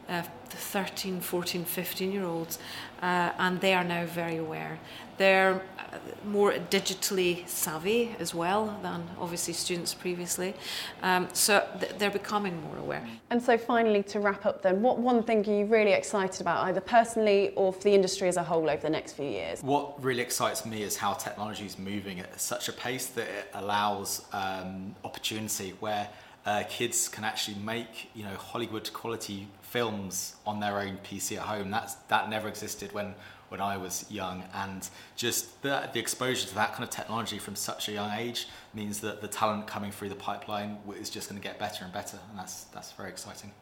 uh, 0.09 0.23
13, 0.49 1.21
14, 1.21 1.65
15 1.65 2.13
year 2.13 2.25
olds, 2.25 2.59
uh, 3.03 3.33
and 3.39 3.61
they 3.61 3.75
are 3.75 3.85
now 3.85 4.07
very 4.07 4.37
aware. 4.37 4.79
They're 5.19 5.61
uh, 5.79 5.99
more 6.25 6.53
digitally 6.53 7.47
savvy 7.49 8.15
as 8.19 8.35
well 8.35 8.79
than 8.83 9.09
obviously 9.21 9.53
students 9.53 9.93
previously, 9.95 10.55
um, 11.03 11.29
so 11.33 11.67
th- 11.81 11.93
they're 11.99 12.11
becoming 12.11 12.63
more 12.63 12.77
aware. 12.79 13.07
And 13.31 13.43
so, 13.43 13.59
finally, 13.59 14.03
to 14.05 14.21
wrap 14.21 14.47
up, 14.47 14.63
then, 14.63 14.81
what 14.81 14.99
one 14.99 15.23
thing 15.23 15.47
are 15.49 15.59
you 15.59 15.67
really 15.67 15.93
excited 15.93 16.41
about, 16.41 16.65
either 16.67 16.81
personally 16.81 17.53
or 17.57 17.73
for 17.73 17.83
the 17.83 17.95
industry 17.95 18.29
as 18.29 18.37
a 18.37 18.43
whole 18.43 18.71
over 18.71 18.83
the 18.83 18.91
next 18.91 19.13
few 19.15 19.27
years? 19.27 19.63
What 19.63 20.03
really 20.03 20.23
excites 20.23 20.65
me 20.65 20.83
is 20.83 20.97
how 20.97 21.15
technology 21.15 21.67
is 21.67 21.79
moving 21.79 22.21
at 22.21 22.41
such 22.41 22.69
a 22.69 22.73
pace 22.73 23.07
that 23.09 23.29
it 23.29 23.51
allows 23.55 24.25
um, 24.33 24.95
opportunity 25.05 25.75
where 25.81 26.09
uh, 26.47 26.63
kids 26.69 27.09
can 27.09 27.25
actually 27.25 27.59
make 27.59 28.11
you 28.15 28.25
know 28.25 28.35
Hollywood 28.37 28.91
quality 28.93 29.49
films 29.61 30.37
on 30.47 30.61
their 30.61 30.79
own 30.79 30.99
PC 31.05 31.37
at 31.37 31.43
home. 31.43 31.71
That's 31.71 31.95
that 32.09 32.31
never 32.31 32.49
existed 32.49 32.93
when 32.93 33.15
when 33.49 33.61
I 33.61 33.77
was 33.77 34.05
young, 34.11 34.45
and 34.55 34.89
just 35.17 35.63
the, 35.63 35.89
the 35.93 35.99
exposure 35.99 36.47
to 36.49 36.55
that 36.55 36.73
kind 36.73 36.85
of 36.85 36.91
technology 36.91 37.39
from 37.39 37.57
such 37.57 37.89
a 37.89 37.93
young 37.93 38.13
age 38.13 38.49
means 38.75 39.01
that 39.01 39.21
the 39.21 39.29
talent 39.29 39.67
coming 39.67 39.91
through 39.91 40.11
the 40.11 40.15
pipeline 40.15 40.79
is 40.99 41.11
just 41.11 41.29
going 41.29 41.41
to 41.41 41.47
get 41.47 41.59
better 41.59 41.85
and 41.85 41.93
better, 41.93 42.19
and 42.31 42.39
that's 42.39 42.65
that's 42.65 42.93
very 42.93 43.09
exciting. 43.09 43.53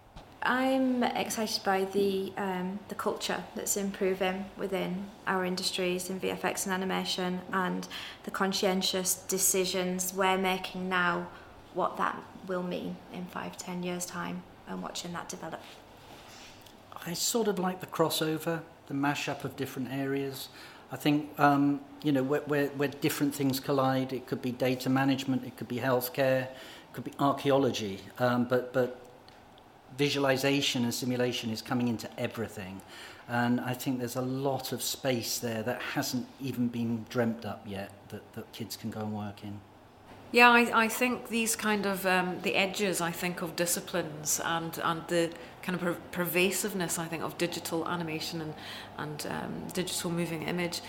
I'm 0.43 1.03
excited 1.03 1.65
by 1.65 1.85
the 1.85 2.33
um, 2.37 2.79
the 2.89 2.95
culture 2.95 3.43
that's 3.55 3.77
improving 3.77 4.45
within 4.57 5.07
our 5.27 5.45
industries 5.45 6.09
in 6.11 6.21
VFX 6.21 6.65
and 6.65 6.73
animation, 6.73 7.41
and 7.53 7.87
the 8.25 8.31
conscientious 8.31 9.15
decisions 9.15 10.13
we're 10.15 10.39
making 10.39 10.89
now. 10.89 11.29
What 11.75 11.99
that 11.99 12.17
will 12.47 12.63
mean 12.63 12.97
in 13.13 13.27
five, 13.27 13.59
ten 13.59 13.83
years' 13.83 14.07
time, 14.07 14.43
and 14.69 14.83
watching 14.83 15.13
that 15.13 15.29
develop. 15.29 15.61
I 17.07 17.13
sort 17.13 17.49
of 17.49 17.59
like 17.59 17.81
the 17.81 17.87
crossover, 17.87 18.63
the 18.87 18.95
mashup 18.95 19.45
of 19.45 19.57
different 19.57 19.93
areas. 19.93 20.49
I 20.93 20.97
think 20.97 21.31
um, 21.39 21.81
you 22.03 22.13
know 22.13 22.23
where, 22.23 22.43
where, 22.43 22.69
where 22.69 22.89
different 22.89 23.35
things 23.35 23.61
collide. 23.61 24.13
It 24.13 24.27
could 24.27 24.43
be 24.43 24.53
data 24.53 24.89
management, 24.89 25.45
it 25.45 25.57
could 25.57 25.69
be 25.69 25.79
healthcare, 25.79 26.45
it 26.45 26.93
could 26.93 27.05
be 27.05 27.13
archaeology, 27.19 28.01
um, 28.19 28.45
but 28.45 28.73
but 28.73 29.01
visualization 29.99 30.85
and 30.85 30.93
simulation 30.93 31.51
is 31.51 31.63
coming 31.63 31.89
into 31.89 32.09
everything. 32.19 32.81
And 33.29 33.61
I 33.61 33.75
think 33.75 33.99
there's 33.99 34.17
a 34.17 34.23
lot 34.23 34.73
of 34.73 34.83
space 34.83 35.39
there 35.39 35.63
that 35.65 35.83
hasn't 35.83 36.27
even 36.41 36.69
been 36.69 37.05
dreamt 37.09 37.45
up 37.45 37.65
yet 37.67 37.91
that, 38.11 38.33
that 38.35 38.53
kids 38.53 38.77
can 38.77 38.91
go 38.91 39.01
and 39.01 39.13
work 39.13 39.43
in. 39.43 39.59
Yeah, 40.33 40.51
I, 40.51 40.85
I 40.85 40.89
think 40.89 41.29
these 41.29 41.55
kind 41.57 41.87
of 41.87 42.05
um, 42.05 42.41
the 42.43 42.57
edges, 42.57 43.01
I 43.01 43.11
think, 43.13 43.43
of 43.43 43.55
disciplines 43.57 44.41
and 44.45 44.79
and 44.83 45.03
the 45.09 45.31
kind 45.63 45.77
of 45.77 45.81
per- 45.83 45.97
pervasiveness, 46.13 46.99
I 46.99 47.07
think, 47.07 47.23
of 47.23 47.39
digital 47.39 47.87
animation 47.89 48.41
and 48.41 48.55
and 48.99 49.27
um, 49.31 49.53
digital 49.73 50.11
moving 50.11 50.43
image, 50.43 50.81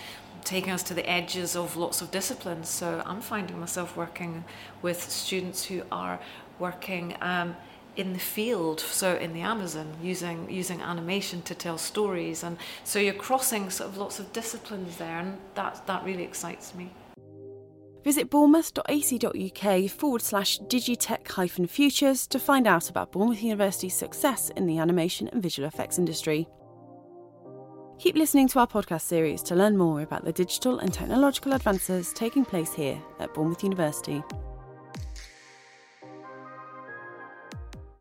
taking 0.44 0.72
us 0.72 0.82
to 0.84 0.94
the 0.94 1.08
edges 1.08 1.56
of 1.56 1.76
lots 1.76 2.02
of 2.02 2.10
disciplines. 2.10 2.68
So 2.68 3.02
I'm 3.06 3.20
finding 3.20 3.58
myself 3.60 3.96
working 3.96 4.44
with 4.82 5.02
students 5.10 5.64
who 5.64 5.82
are 5.90 6.18
working. 6.58 7.16
Um, 7.20 7.56
in 7.96 8.12
the 8.12 8.20
field, 8.20 8.78
so 8.78 9.16
in 9.16 9.32
the 9.32 9.40
Amazon, 9.40 9.88
using 10.00 10.48
using 10.48 10.80
animation 10.80 11.42
to 11.42 11.54
tell 11.54 11.76
stories, 11.78 12.44
and 12.44 12.56
so 12.84 13.00
you're 13.00 13.12
crossing 13.12 13.70
sort 13.70 13.90
of 13.90 13.98
lots 13.98 14.20
of 14.20 14.32
disciplines 14.32 14.98
there, 14.98 15.18
and 15.18 15.36
that 15.54 15.84
that 15.86 16.04
really 16.04 16.22
excites 16.22 16.74
me. 16.76 16.90
Visit 18.08 18.30
bournemouth.ac.uk 18.30 19.90
forward 19.90 20.22
slash 20.22 20.58
digitech 20.60 21.28
hyphen 21.28 21.66
futures 21.66 22.26
to 22.28 22.38
find 22.38 22.66
out 22.66 22.88
about 22.88 23.12
Bournemouth 23.12 23.42
University's 23.42 23.94
success 23.94 24.50
in 24.56 24.66
the 24.66 24.78
animation 24.78 25.28
and 25.28 25.42
visual 25.42 25.68
effects 25.68 25.98
industry. 25.98 26.48
Keep 27.98 28.16
listening 28.16 28.48
to 28.48 28.60
our 28.60 28.66
podcast 28.66 29.02
series 29.02 29.42
to 29.42 29.54
learn 29.54 29.76
more 29.76 30.00
about 30.00 30.24
the 30.24 30.32
digital 30.32 30.78
and 30.78 30.90
technological 30.90 31.52
advances 31.52 32.14
taking 32.14 32.46
place 32.46 32.72
here 32.72 32.98
at 33.20 33.34
Bournemouth 33.34 33.62
University. 33.62 34.22